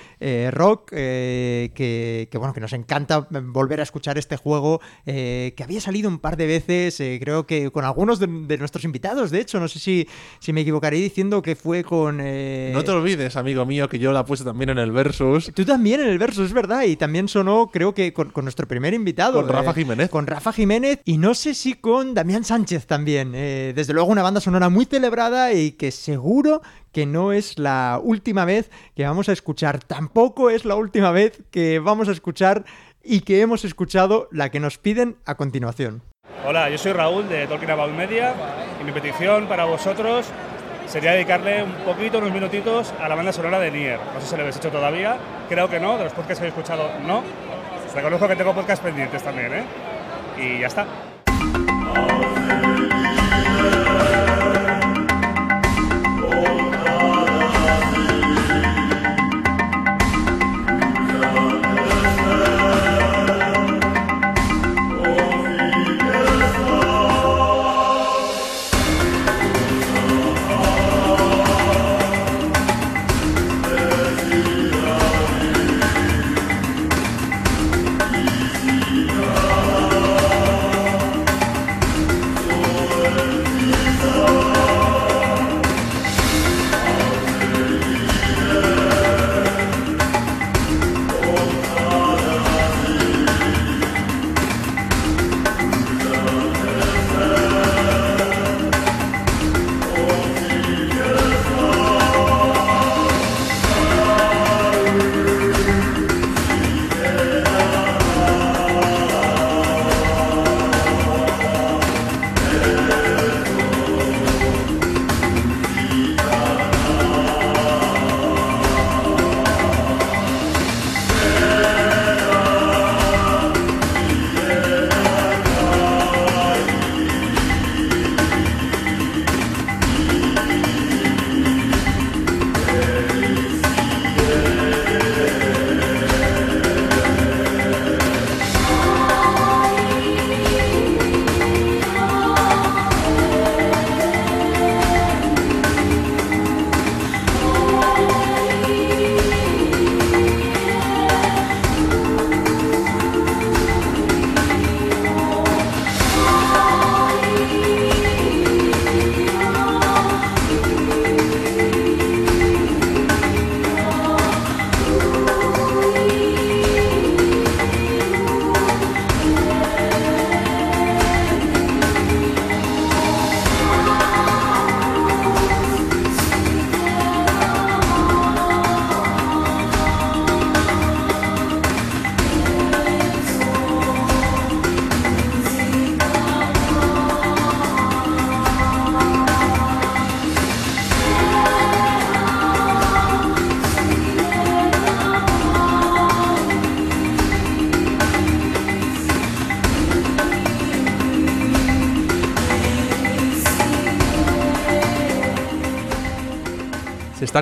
[0.51, 6.09] Rock, que, que, bueno, que nos encanta volver a escuchar este juego, que había salido
[6.09, 9.69] un par de veces, creo que con algunos de, de nuestros invitados, de hecho, no
[9.69, 10.09] sé si,
[10.41, 12.19] si me equivocaré diciendo que fue con...
[12.21, 15.53] eh, No te olvides, amigo mío, que yo la puse también en el Versus.
[15.55, 18.67] Tú también en el verso, es verdad, y también sonó, creo que con, con nuestro
[18.69, 19.41] primer invitado.
[19.41, 20.11] Con Rafa eh, Jiménez.
[20.11, 23.33] Con Rafa Jiménez, y no sé si con Damián Sánchez también.
[23.35, 28.01] Eh, desde luego, una banda sonora muy celebrada y que seguro que no es la
[28.03, 29.83] última vez que vamos a escuchar.
[29.85, 32.65] Tampoco es la última vez que vamos a escuchar
[33.05, 36.03] y que hemos escuchado la que nos piden a continuación.
[36.47, 38.33] Hola, yo soy Raúl de Talking About Media
[38.81, 40.27] y mi petición para vosotros
[40.87, 43.99] sería dedicarle un poquito, unos minutitos a la banda sonora de Nier.
[44.15, 45.17] No sé si lo habéis hecho todavía,
[45.49, 47.25] creo que no, de los podcasts que habéis escuchado no.
[47.95, 49.65] Reconozco que tengo podcasts pendientes también, ¿eh?
[50.39, 50.87] Y ya está.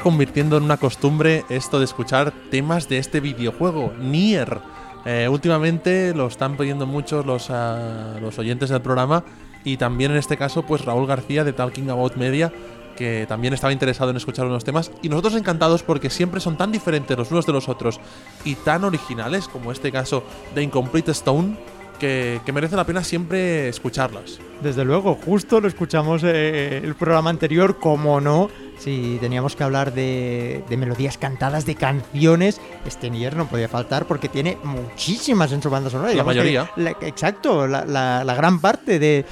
[0.01, 4.60] Convirtiendo en una costumbre esto de escuchar temas de este videojuego, Nier.
[5.05, 9.24] Eh, últimamente lo están pidiendo muchos los, ah, los oyentes del programa
[9.64, 12.52] y también en este caso pues Raúl García de Talking About Media
[12.97, 16.73] que también estaba interesado en escuchar unos temas y nosotros encantados porque siempre son tan
[16.73, 18.01] diferentes los unos de los otros
[18.44, 20.24] y tan originales como este caso
[20.55, 21.56] de Incomplete Stone
[22.01, 24.39] que, que merece la pena siempre escucharlas.
[24.62, 28.51] Desde luego, justo lo escuchamos eh, el programa anterior, como no,
[28.87, 34.07] si teníamos que hablar de, de melodías cantadas, de canciones, este Nier no podía faltar
[34.07, 36.11] porque tiene muchísimas en su banda sonora.
[36.15, 36.71] La que mayoría.
[36.77, 39.25] la- exacto, la, la- la gran parte de,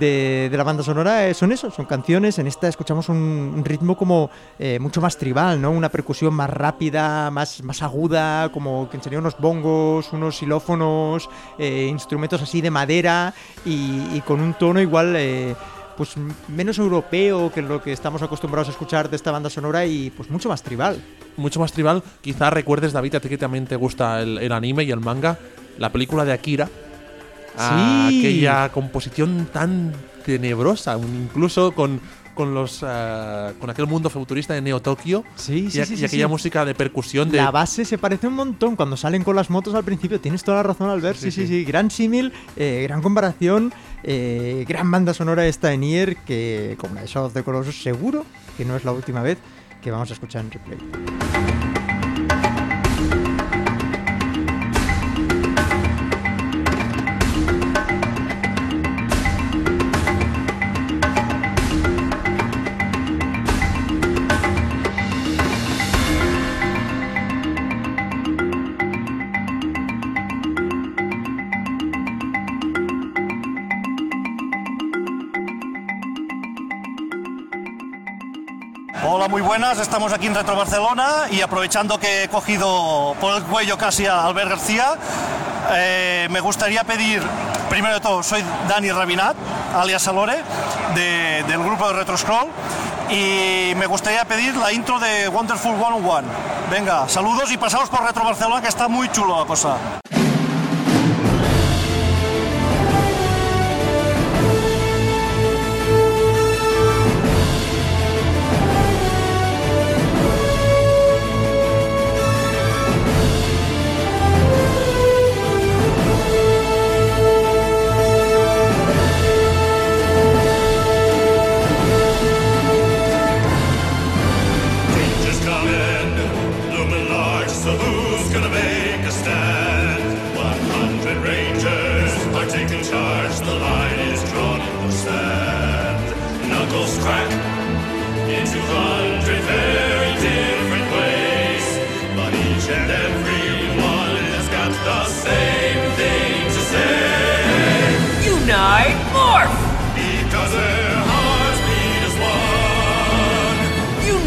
[0.00, 2.38] de- de la banda sonora son eso, son canciones.
[2.38, 3.18] En esta escuchamos un,
[3.54, 5.72] un ritmo como eh, mucho más tribal, ¿no?
[5.72, 11.28] Una percusión más rápida, más, más aguda, como que serían unos bongos, unos xilófonos,
[11.58, 13.34] eh, instrumentos así de madera
[13.66, 15.12] y, y con un tono igual.
[15.18, 15.54] eh,
[15.96, 16.14] pues
[16.48, 20.30] menos europeo que lo que estamos acostumbrados a escuchar de esta banda sonora y pues
[20.30, 21.02] mucho más tribal.
[21.36, 22.02] mucho más tribal.
[22.20, 25.38] Quizá recuerdes, David, a ti que también te gusta el, el anime y el manga,
[25.78, 26.66] la película de Akira.
[27.56, 28.18] Sí.
[28.18, 29.92] Aquella composición tan
[30.24, 32.00] tenebrosa, incluso con,
[32.34, 35.24] con los ah, con aquel mundo futurista de Neo Tokio.
[35.36, 37.36] Sí, y, sí, a- sí, y aquella música de percusión de.
[37.38, 40.20] La base se parece un montón cuando salen con las motos al principio.
[40.20, 41.18] Tienes toda la razón, Albert.
[41.18, 41.64] Sí, sí, sí.
[41.64, 43.72] Gran símil, eh, gran comparación,
[44.02, 47.82] eh, gran banda sonora esta de Nier que, como la de Shadow of the Colossus,
[47.82, 48.24] seguro
[48.56, 49.38] que no es la última vez
[49.82, 51.71] que vamos a escuchar en replay.
[79.52, 79.78] Buenas.
[79.80, 84.24] Estamos aquí en Retro Barcelona y aprovechando que he cogido por el cuello casi a
[84.24, 84.94] Albert García,
[85.74, 87.22] eh, me gustaría pedir,
[87.68, 89.36] primero de todo, soy Dani Rabinat,
[89.76, 90.42] alias Alore,
[90.94, 92.48] de- del grupo de Retro Scroll,
[93.10, 96.22] y me gustaría pedir la intro de Wonderful 101.
[96.70, 99.76] Venga, saludos y pasaos por Retro Barcelona, que está muy chulo la cosa.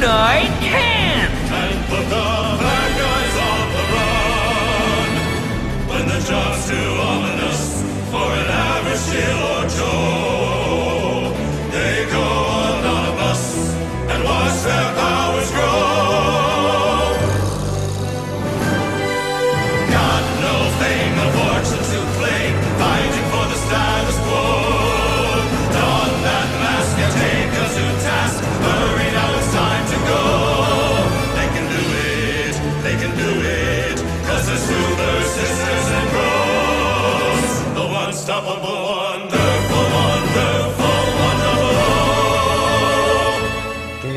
[0.05, 0.54] Unite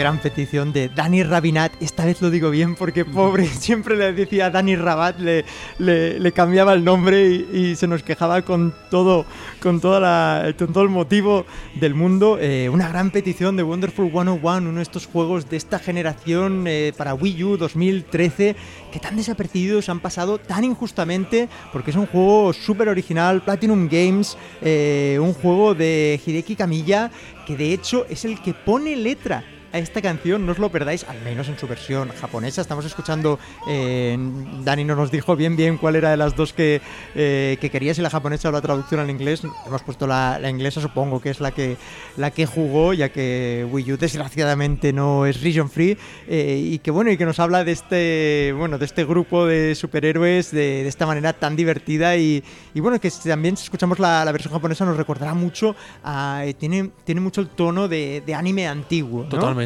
[0.09, 1.71] gran petición de Dani Rabinat.
[1.83, 5.45] Esta vez lo digo bien porque pobre, siempre le decía Dani Rabat, le,
[5.79, 9.27] le, le cambiaba el nombre y, y se nos quejaba con todo,
[9.61, 11.45] con, toda la, con todo el motivo
[11.75, 12.39] del mundo.
[12.41, 16.95] Eh, una gran petición de Wonderful 101, uno de estos juegos de esta generación eh,
[16.97, 18.57] para Wii U 2013
[18.91, 24.39] que tan desapercibidos han pasado tan injustamente porque es un juego súper original, Platinum Games,
[24.63, 27.11] eh, un juego de Hideki Kamiya
[27.47, 31.05] que de hecho es el que pone letra a esta canción, no os lo perdáis,
[31.05, 32.61] al menos en su versión japonesa.
[32.63, 33.39] Estamos escuchando,
[33.69, 34.17] eh,
[34.65, 36.81] Dani no nos dijo bien bien cuál era de las dos que,
[37.15, 39.43] eh, que quería, si la japonesa o la traducción al inglés.
[39.67, 41.77] Hemos puesto la, la inglesa, supongo que es la que,
[42.17, 45.99] la que jugó, ya que Wii U desgraciadamente no es region free.
[46.27, 49.75] eh, y que bueno, y que nos habla de este, bueno, de este grupo de
[49.75, 52.17] superhéroes de, de esta manera tan divertida.
[52.17, 52.43] Y,
[52.75, 56.91] y bueno, que también si escuchamos la, la versión japonesa nos recordará mucho, a- tiene,
[57.05, 59.25] tiene mucho el tono de, de anime antiguo.
[59.25, 59.58] Totalmente.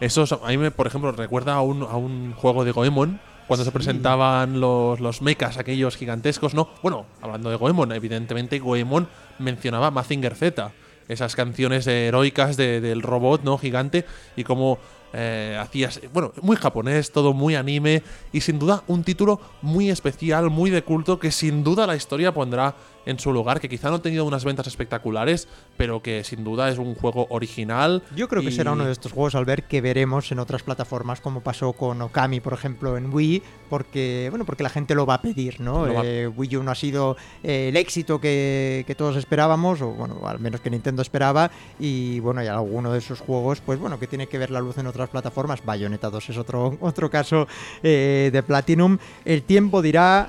[0.00, 3.20] Eso a mí, me, por ejemplo, recuerda a un, a un juego de Goemon.
[3.48, 6.68] Cuando se presentaban los, los mechas, aquellos gigantescos, ¿no?
[6.82, 9.08] Bueno, hablando de Goemon, evidentemente Goemon
[9.38, 10.70] mencionaba Mazinger Z.
[11.08, 13.58] Esas canciones heroicas de- del robot, ¿no?
[13.58, 14.06] Gigante.
[14.36, 14.78] Y cómo
[15.12, 16.00] eh, hacías.
[16.14, 18.02] Bueno, muy japonés, todo muy anime.
[18.32, 22.32] Y sin duda, un título muy especial, muy de culto, que sin duda la historia
[22.32, 22.74] pondrá
[23.06, 23.60] en su lugar.
[23.60, 27.26] Que quizá no ha tenido unas ventas espectaculares, pero que sin duda es un juego
[27.30, 28.02] original.
[28.16, 31.20] Yo creo que será uno de estos juegos al ver que veremos en otras plataformas,
[31.20, 35.14] como pasó con Okami, por ejemplo, en Wii, porque bueno, porque la gente lo va
[35.14, 35.82] a pedir, ¿no?
[35.94, 39.88] Va- Eh, Wii U no ha sido eh, el éxito que, que todos esperábamos, o
[39.92, 43.98] bueno, al menos que Nintendo esperaba, y bueno, hay alguno de esos juegos, pues bueno,
[43.98, 45.64] que tiene que ver la luz en otras plataformas.
[45.64, 47.46] Bayonetta 2 es otro, otro caso
[47.82, 48.98] eh, de Platinum.
[49.24, 50.28] El tiempo dirá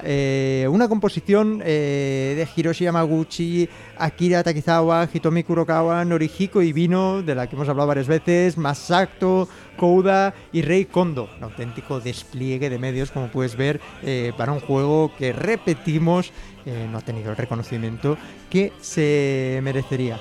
[0.70, 3.68] una composición de Hiroshi Yamaguchi,
[3.98, 10.34] Akira Takizawa, Hitomi Kurokawa, Norihiko Ibino, de la que hemos hablado varias veces, Masato, Kouda
[10.54, 11.30] y Rei Kondo.
[11.38, 16.32] Un auténtico despliegue de medios, como puedes ver, eh, para un juego que repetimos
[16.66, 18.18] eh, no ha tenido el reconocimiento
[18.50, 20.18] que se merecería.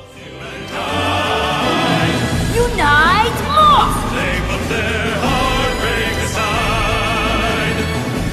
[2.55, 3.93] Unite more!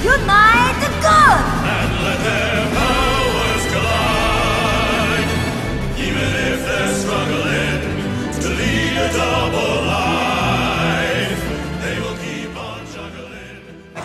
[0.04, 2.59] Unite the good!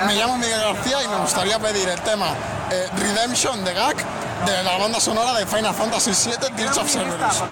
[0.07, 2.35] Me llamo Miguel García y me gustaría pedir el tema
[2.71, 3.97] eh, Redemption de GAC
[4.45, 7.43] de la banda sonora de Final Fantasy VII Tears of Cerberus.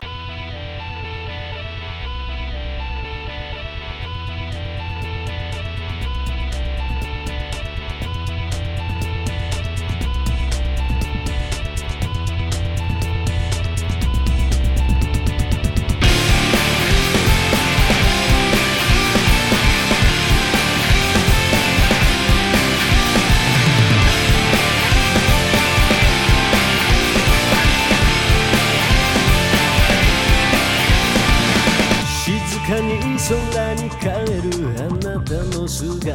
[35.63, 36.11] の姿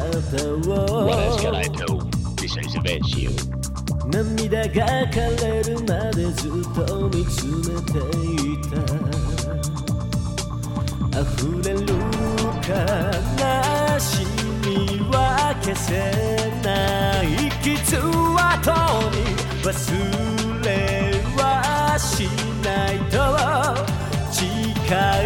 [0.68, 1.08] を。
[4.10, 7.96] 涙が枯れるまでずっと見つめて
[8.28, 8.38] い
[8.68, 8.70] た。
[11.20, 11.22] 溢
[11.64, 11.78] れる
[12.62, 12.70] 悲
[13.98, 14.10] し
[14.64, 14.68] み
[15.10, 15.16] は
[15.62, 15.88] 消せ
[16.62, 16.68] な
[17.22, 17.26] い。
[17.62, 18.70] 傷跡
[19.10, 19.16] に
[19.64, 19.68] 忘
[20.64, 20.68] れ
[21.36, 21.42] は
[21.98, 22.28] し
[22.62, 23.16] ないと。
[24.30, 24.44] 誓
[24.94, 25.17] っ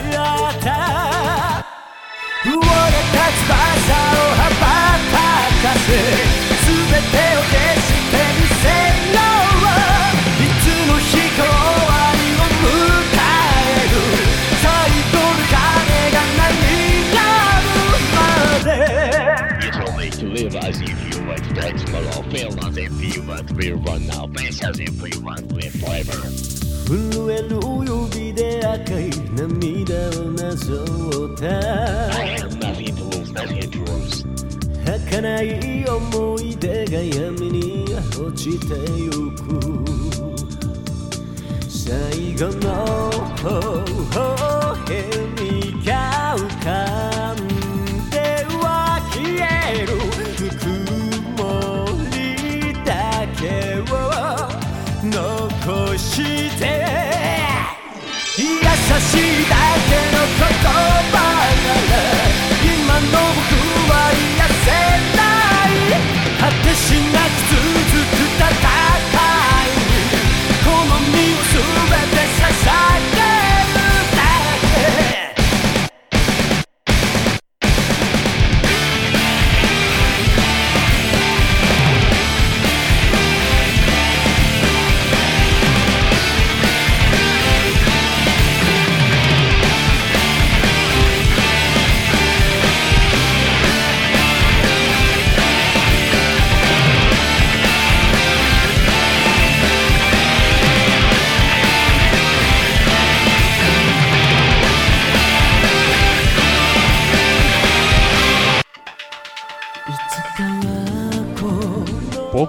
[26.87, 30.85] 震える指で赤い涙をなぞ
[31.33, 32.60] った
[33.32, 33.48] 儚
[35.42, 37.86] い思い出が闇に
[38.18, 39.22] 落ちてゆく。
[41.66, 43.40] 最後の微
[44.14, 44.20] 笑
[45.40, 47.34] みが浮かん
[48.10, 49.24] では消
[49.70, 49.96] える。
[50.38, 50.60] ぬく
[51.40, 51.42] も
[52.10, 53.92] りだけを
[55.04, 56.60] 残して
[58.36, 58.46] 優しい
[59.48, 59.56] だ
[59.88, 60.38] けの言
[61.12, 61.41] 葉。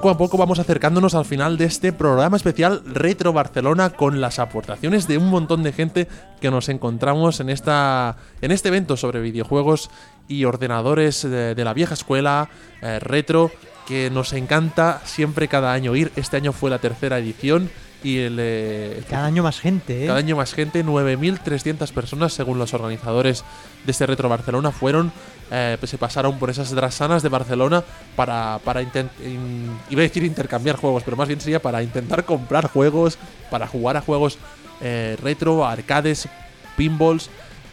[0.03, 4.37] Poco a poco vamos acercándonos al final de este programa especial Retro Barcelona con las
[4.37, 6.09] aportaciones de un montón de gente
[6.41, 9.89] que nos encontramos en, esta, en este evento sobre videojuegos
[10.27, 12.49] y ordenadores de, la vieja escuela
[12.81, 13.49] eh, retro
[13.87, 16.11] que nos encanta siempre cada año ir.
[16.17, 17.69] Este año fue la tercera edición
[18.03, 20.07] Y el, eh, Cada año más gente, ¿eh?
[20.07, 23.43] cada año más gente, 9.300 personas, según los organizadores
[23.85, 25.11] de este Retro Barcelona, fueron,
[25.51, 27.83] eh, pues se pasaron por esas drasanas de Barcelona
[28.15, 32.25] para, para intent- in- iba a decir intercambiar juegos, pero más bien sería para intentar
[32.25, 33.17] comprar juegos,
[33.49, 34.37] para jugar a juegos
[34.81, 36.27] eh, retro, arcades,
[36.75, 37.29] pinballs,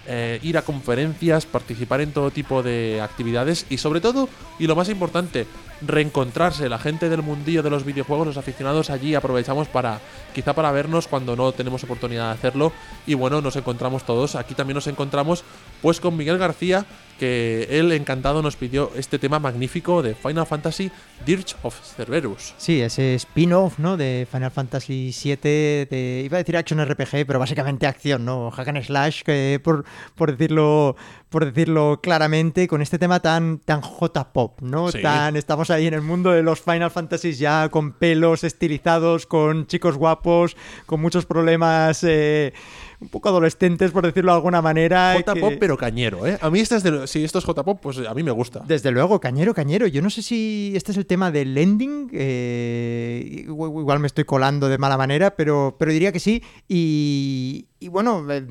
[0.07, 4.29] eh, ir a conferencias, participar en todo tipo de actividades y sobre todo,
[4.61, 5.47] y lo más importante,
[5.83, 6.69] reencontrarse.
[6.69, 10.01] La gente del mundillo de los videojuegos, los aficionados allí aprovechamos para,
[10.35, 12.73] quizá para vernos cuando no tenemos oportunidad de hacerlo.
[13.07, 14.35] Y bueno, nos encontramos todos.
[14.35, 15.45] Aquí también nos encontramos
[15.83, 16.85] pues con Miguel García,
[17.19, 20.91] que él encantado nos pidió este tema magnífico de Final Fantasy
[21.25, 22.55] Dirge of Cerberus.
[22.57, 23.97] Sí, ese spin-off, ¿no?
[23.97, 28.51] De Final Fantasy VII, de, iba a decir Action RPG, pero básicamente acción, ¿no?
[28.51, 29.85] Hack and Slash, que por,
[30.15, 30.97] por decirlo
[31.31, 34.91] por decirlo claramente, con este tema tan, tan J-pop, ¿no?
[34.91, 35.01] Sí.
[35.01, 39.67] Tan, estamos ahí en el mundo de los Final Fantasies ya con pelos estilizados, con
[39.67, 40.57] chicos guapos,
[40.87, 42.53] con muchos problemas eh,
[43.01, 45.15] un poco adolescentes, por decirlo de alguna manera.
[45.17, 46.39] J-pop, que- pero cañero, ¿eh?
[46.41, 48.63] A mí este es de, si esto es J-pop, pues a mí me gusta.
[48.67, 49.87] Desde luego, cañero, cañero.
[49.87, 52.11] Yo no sé si este es el tema del ending.
[52.13, 56.43] eh, igu- igual me estoy colando de mala manera, pero, pero diría que sí.
[56.69, 58.45] Y, y bueno, eh,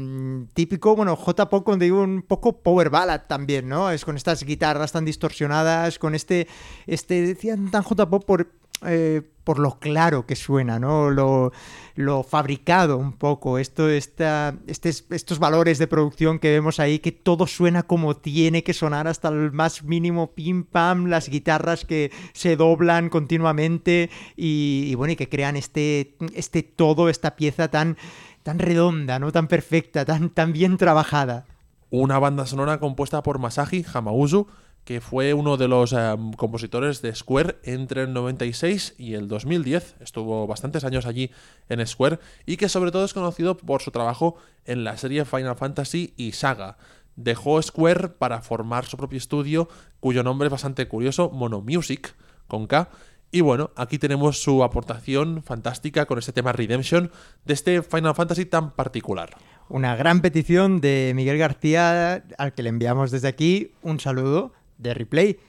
[0.53, 3.91] típico, bueno, J-Pop, cuando digo un poco power ballad también, ¿no?
[3.91, 6.47] Es con estas guitarras tan distorsionadas, con este,
[6.87, 8.51] este decían tan J-Pop por,
[8.85, 11.09] eh, por lo claro que suena, ¿no?
[11.09, 11.51] Lo,
[11.95, 17.11] lo fabricado un poco, esto, esta, este- estos valores de producción que vemos ahí, que
[17.11, 22.11] todo suena como tiene que sonar hasta el más mínimo pim pam, las guitarras que
[22.33, 27.97] se doblan continuamente y, bueno, y que crean este, este todo, esta pieza tan,
[28.43, 29.31] tan redonda, ¿no?
[29.31, 31.47] Tan perfecta, tan, tan bien trabajada.
[31.89, 34.45] Una banda sonora compuesta por Masashi Hamauzu,
[34.83, 39.97] que fue uno de los eh, compositores de Square entre el 96 y el 2010.
[39.99, 41.31] Estuvo bastantes años allí
[41.69, 44.35] en Square y que sobre todo es conocido por su trabajo
[44.65, 46.77] en la serie Final Fantasy y Saga.
[47.15, 49.69] Dejó Square para formar su propio estudio,
[49.99, 52.15] cuyo nombre es bastante curioso, Mono Music,
[52.47, 52.89] con K.
[53.31, 57.11] Y bueno, aquí tenemos su aportación fantástica con este tema Redemption
[57.45, 59.37] de este Final Fantasy tan particular.
[59.67, 64.95] Una gran petición de Miguel García, al que le enviamos desde aquí un saludo de
[64.95, 65.39] replay.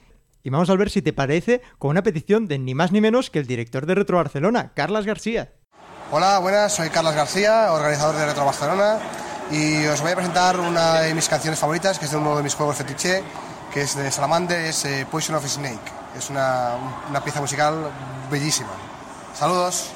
[0.43, 3.29] Y vamos a ver si te parece con una petición de ni más ni menos
[3.29, 5.53] que el director de Retro Barcelona, Carlas García.
[6.11, 8.99] Hola, buenas, soy Carlos García, organizador de Retro Barcelona
[9.51, 12.43] y os voy a presentar una de mis canciones favoritas, que es de uno de
[12.43, 13.21] mis juegos fetiche,
[13.73, 15.79] que es de Salamander, es eh, Poison of Snake.
[16.17, 16.75] Es una,
[17.09, 17.91] una pieza musical
[18.29, 18.71] bellísima.
[19.33, 19.91] Saludos.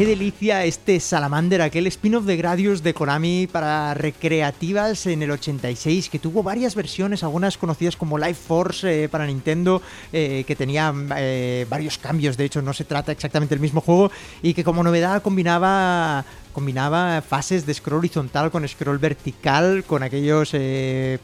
[0.00, 6.08] Qué delicia este Salamander, aquel spin-off de Gradius de Konami para recreativas en el 86,
[6.08, 10.94] que tuvo varias versiones, algunas conocidas como Life Force eh, para Nintendo, eh, que tenía
[11.18, 14.10] eh, varios cambios, de hecho no se trata exactamente del mismo juego,
[14.40, 16.24] y que como novedad combinaba
[16.54, 20.50] combinaba fases de scroll horizontal con scroll vertical, con aquellos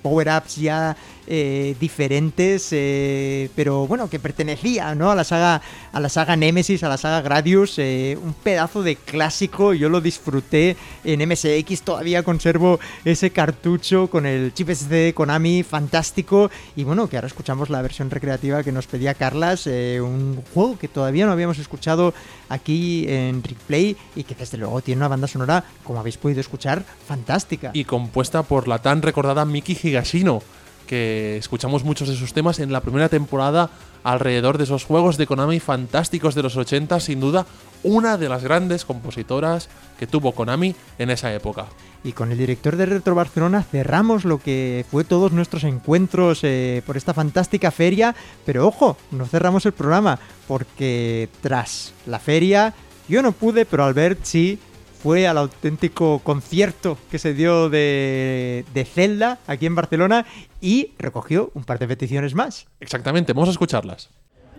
[0.03, 0.97] power-ups ya
[1.27, 5.11] eh, diferentes, eh, pero bueno, que pertenecía ¿no?
[5.11, 5.63] a la saga
[5.97, 10.03] a la saga Nemesis, a la saga Gradius, eh, un pedazo de clásico, yo lo
[10.03, 16.85] disfruté en MSX, todavía conservo ese cartucho con el chip SD de Konami, fantástico, y
[16.85, 20.89] bueno, que ahora escuchamos la versión recreativa que nos pedía Carlas, eh, un juego que
[20.89, 22.13] todavía no habíamos escuchado
[22.51, 26.85] aquí en Replay y que desde luego tiene una banda sonora, como habéis podido escuchar,
[27.07, 27.71] fantástica.
[27.73, 30.43] y compuesta por la tan recordada Miki Higashino,
[30.87, 33.71] que escuchamos muchos de sus temas en la primera temporada
[34.05, 37.45] alrededor de esos juegos de Konami fantásticos de los 80, sin duda
[37.83, 39.69] una de las grandes compositoras
[39.99, 41.67] que tuvo Konami en esa época.
[42.05, 46.83] Y con el director de Retro Barcelona cerramos lo que fue todos nuestros encuentros eh,
[46.87, 48.15] por esta fantástica feria.
[48.45, 52.75] Pero ojo, no cerramos el programa, porque tras la feria
[53.09, 54.59] yo no pude, pero Albert sí
[55.07, 60.27] fue al auténtico concierto que se dio de, de Zelda aquí en Barcelona
[60.61, 62.67] y recogió un par de peticiones más.
[62.81, 64.11] Exactamente, vamos a escucharlas.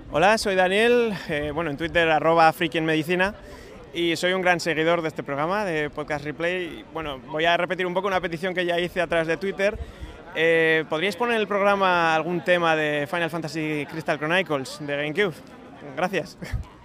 [0.10, 3.36] Hola, soy Daniel, eh, bueno, en Twitter arroba friki en medicina
[3.94, 6.86] y soy un gran seguidor de este programa de Podcast Replay.
[6.94, 9.78] Bueno, voy a repetir un poco una petición que ya hice a través de Twitter.
[10.34, 15.34] Eh, ¿Podríais poner en el programa algún tema de Final Fantasy Crystal Chronicles de GameCube?
[15.98, 16.38] Gracias.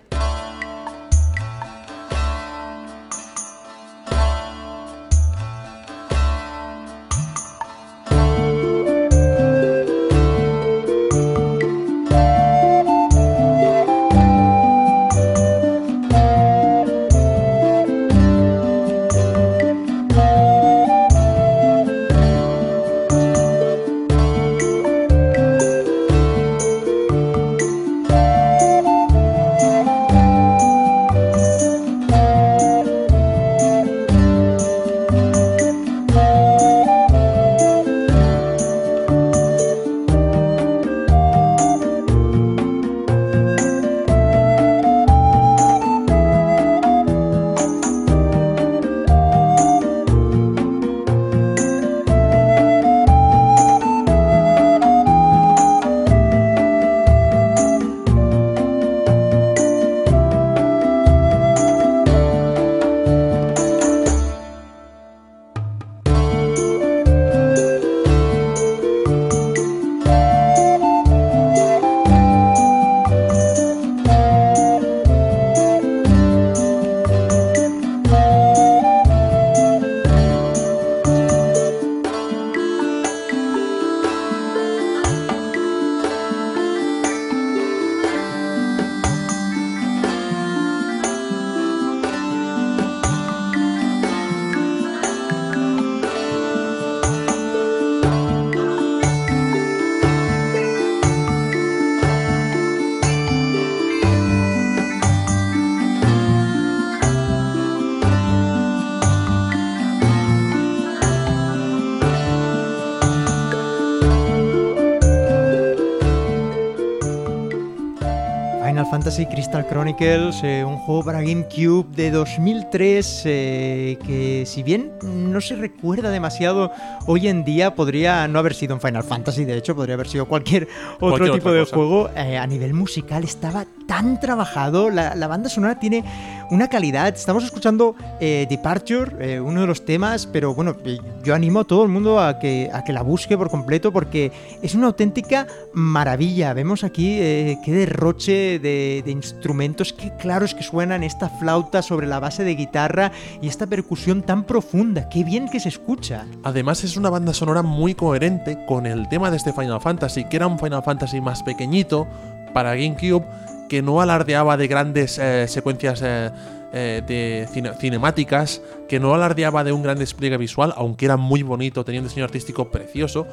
[119.96, 126.10] Chronicles, eh, un juego para GameCube de 2003 eh, que si bien no se recuerda
[126.10, 126.72] demasiado
[127.06, 130.26] hoy en día, podría no haber sido un Final Fantasy, de hecho podría haber sido
[130.26, 131.76] cualquier otro Cualquier tipo de cosa.
[131.76, 132.10] juego.
[132.16, 136.04] Eh, a nivel musical estaba tan trabajado, la, la banda sonora tiene
[136.52, 137.08] una calidad.
[137.08, 141.64] Estamos escuchando eh, Departure, eh, uno de los temas, pero bueno, eh, yo animo a
[141.64, 144.30] todo el mundo a que, a que la busque por completo porque
[144.60, 146.52] es una auténtica maravilla.
[146.52, 152.20] Vemos aquí qué derroche de, de instrumentos, qué claros que suenan esta flauta sobre la
[152.20, 155.08] base de guitarra y esta percusión tan profunda.
[155.08, 156.26] Qué bien que se escucha.
[156.44, 160.36] Además es una banda sonora muy coherente con el tema de este Final Fantasy, que
[160.36, 162.06] era un Final Fantasy más pequeñito
[162.52, 163.24] para GameCube,
[163.72, 166.28] que no alardeaba de grandes eh, secuencias eh,
[166.74, 171.42] eh, de cine- cinemáticas, que no alardeaba de un gran despliegue visual, aunque era muy
[171.42, 173.26] bonito, tenía un diseño artístico precioso,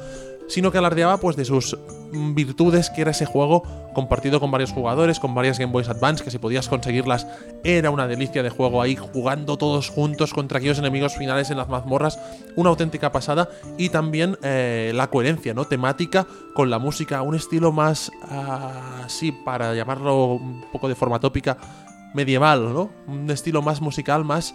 [0.50, 1.78] sino que alardeaba pues de sus
[2.34, 3.62] virtudes, que era ese juego
[3.94, 7.26] compartido con varios jugadores, con varias Game Boys Advance, que si podías conseguirlas
[7.62, 11.68] era una delicia de juego ahí, jugando todos juntos contra aquellos enemigos finales en las
[11.68, 12.18] mazmorras,
[12.56, 13.48] una auténtica pasada,
[13.78, 15.66] y también eh, la coherencia, ¿no?
[15.66, 21.20] Temática con la música, un estilo más, ah, sí, para llamarlo un poco de forma
[21.20, 21.56] tópica,
[22.12, 22.90] medieval, ¿no?
[23.06, 24.54] Un estilo más musical, más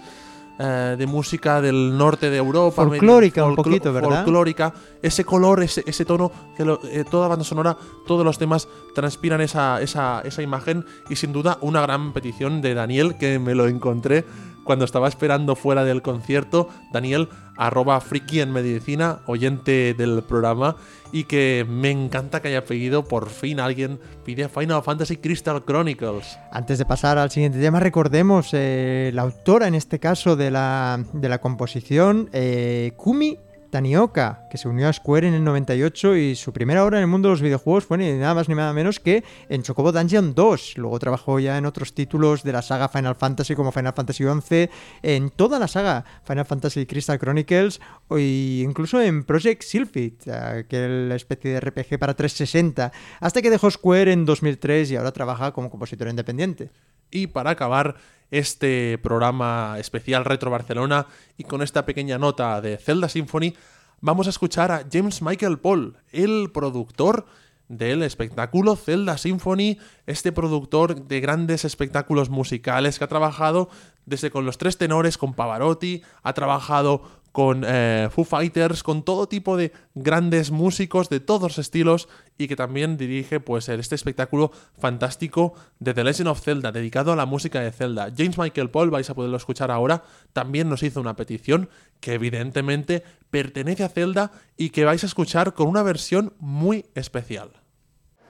[0.59, 2.81] eh, de música del norte de Europa.
[2.99, 4.09] Folclórica un poquito, ¿verdad?
[4.23, 7.77] Folclórica, ese color, ese, ese tono, que lo- eh, toda banda sonora,
[8.07, 12.73] todos los temas transpiran esa, esa, esa imagen y sin duda una gran petición de
[12.73, 14.25] Daniel que me lo encontré
[14.65, 16.67] cuando estaba esperando fuera del concierto.
[16.91, 20.75] Daniel, arroba friki en medicina, oyente del programa
[21.13, 26.37] y que me encanta que haya pedido por fin alguien pide Final Fantasy Crystal Chronicles.
[26.51, 31.01] Antes de pasar al siguiente tema, recordemos eh, la autora en este caso de la,
[31.13, 33.39] de la composición, eh, Kumi
[33.75, 37.09] Tanioka, que se unió a Square en el 98 y su primera obra en el
[37.09, 40.33] mundo de los videojuegos fue ni nada más ni nada menos que en Chocobo Dungeon
[40.33, 40.77] 2.
[40.77, 44.69] Luego trabajó ya en otros títulos de la saga Final Fantasy como Final Fantasy XI,
[45.03, 47.81] en toda la saga Final Fantasy Crystal Chronicles
[48.11, 54.13] e incluso en Project Sylphid, aquella especie de RPG para 360, hasta que dejó Square
[54.13, 56.71] en 2003 y ahora trabaja como compositor independiente.
[57.11, 57.95] Y para acabar
[58.31, 61.07] este programa especial Retro Barcelona
[61.37, 63.55] y con esta pequeña nota de Zelda Symphony,
[64.01, 67.25] vamos a escuchar a James Michael Paul, el productor
[67.67, 73.69] del espectáculo Zelda Symphony, este productor de grandes espectáculos musicales que ha trabajado
[74.05, 77.03] desde con los tres tenores, con Pavarotti, ha trabajado
[77.35, 82.07] con eh, Foo Fighters, con todo tipo de grandes músicos de todos los estilos
[82.37, 87.17] y que también dirige pues este espectáculo fantástico de The Legend of Zelda, dedicado a
[87.17, 88.09] la música de Zelda.
[88.17, 91.67] James Michael Paul, vais a poderlo escuchar ahora, también nos hizo una petición
[91.99, 97.49] que evidentemente pertenece a Zelda y que vais a escuchar con una versión muy especial.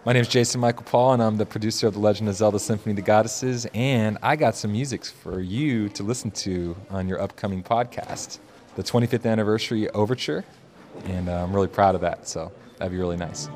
[0.04, 2.58] My name is Jason Michael Paul, and I'm the producer of The Legend of Zelda
[2.58, 3.68] Symphony of the Goddesses.
[3.76, 8.40] And I got some music for you to listen to on your upcoming podcast,
[8.76, 10.46] the 25th anniversary overture.
[11.06, 13.50] And uh, I'm really proud of that, so that'd be really nice.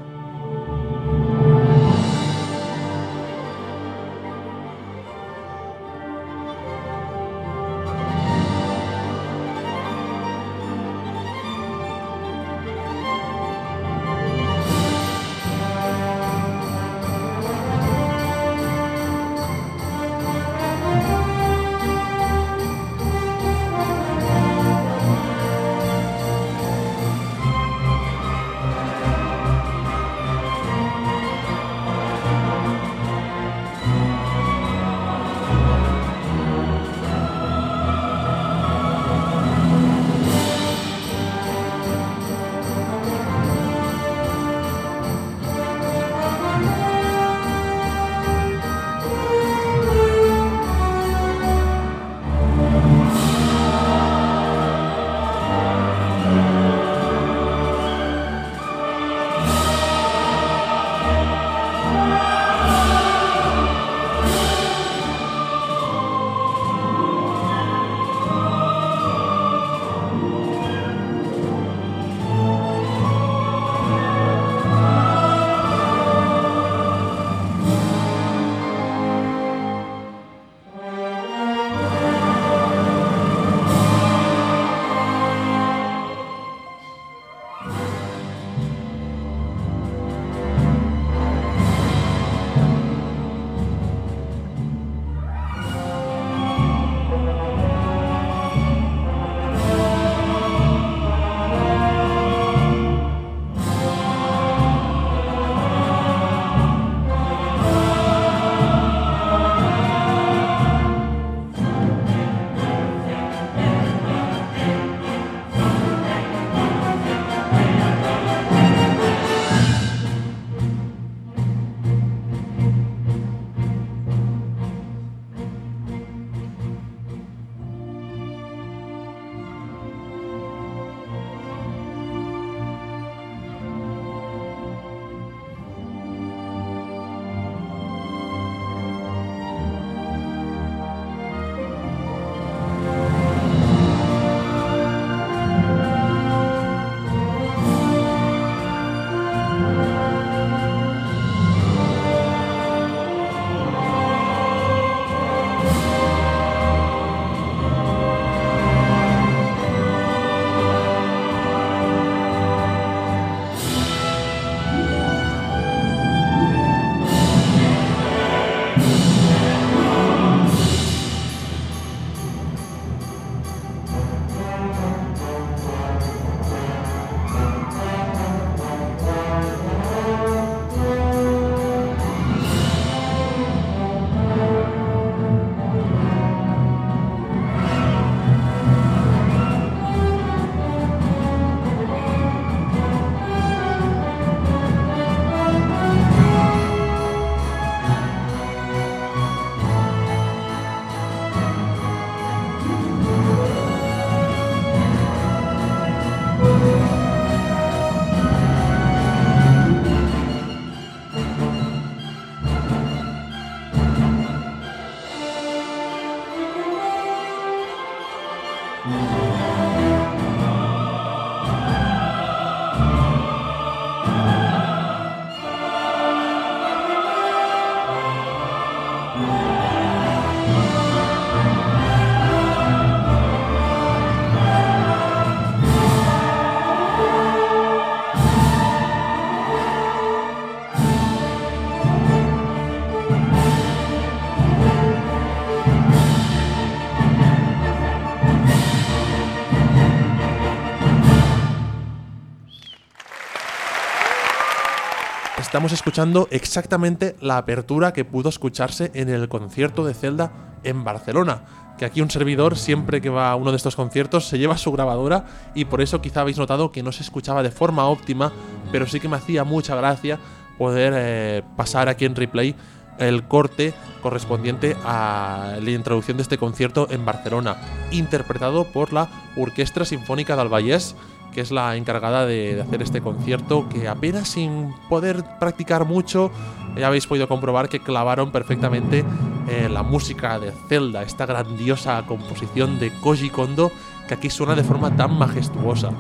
[255.49, 260.31] Estamos escuchando exactamente la apertura que pudo escucharse en el concierto de Zelda
[260.63, 261.41] en Barcelona.
[261.79, 264.71] que aquí un servidor, siempre que va a uno de estos conciertos, se lleva su
[264.71, 268.31] grabadora y por eso quizá habéis notado que no se escuchaba de forma óptima,
[268.71, 270.19] pero sí que me hacía mucha gracia
[270.59, 272.55] poder eh, pasar aquí en replay
[272.99, 273.73] el corte
[274.03, 277.57] correspondiente a la introducción de este concierto en Barcelona,
[277.89, 280.95] interpretado por la Orquestra Sinfónica del Vallès,
[281.39, 286.31] que es la encargada de, hacer este concierto, que apenas sin poder practicar mucho,
[286.75, 289.05] ya habéis podido comprobar que clavaron perfectamente
[289.47, 293.71] eh, la música de Zelda, esta grandiosa composición de Koji Kondo,
[294.09, 295.91] que aquí suena de forma tan majestuosa.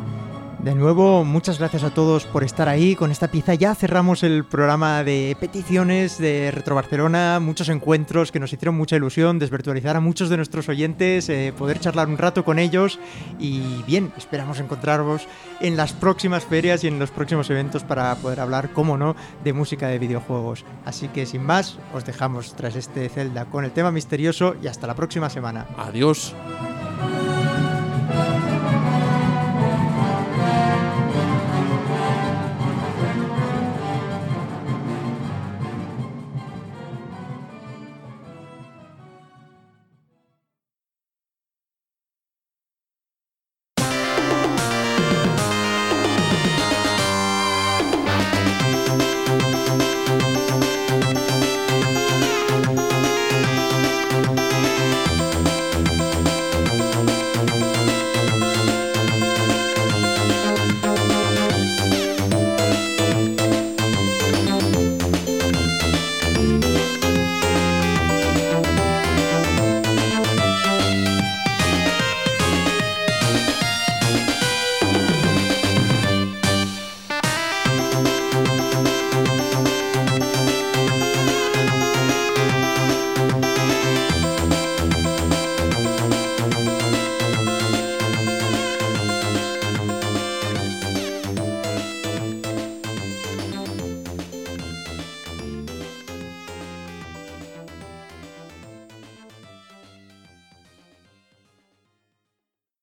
[0.63, 2.93] De nuevo, muchas gracias a todos por estar ahí.
[2.93, 8.41] Con esta pieza ya cerramos el programa de peticiones de Retro Barcelona, muchos encuentros que
[8.41, 12.43] nos hicieron mucha ilusión, desvirtualizar a muchos de nuestros oyentes, eh, poder charlar un rato
[12.43, 12.99] con ellos
[13.39, 15.29] y bien, esperamos encontraros
[15.61, 19.15] en las próximas ferias y en los próximos eventos para poder hablar, como no,
[19.45, 20.65] de música de videojuegos.
[20.83, 24.87] Así que sin más, os dejamos tras este Zelda con el tema misterioso y hasta
[24.87, 25.67] la próxima semana.
[25.77, 26.35] Adiós.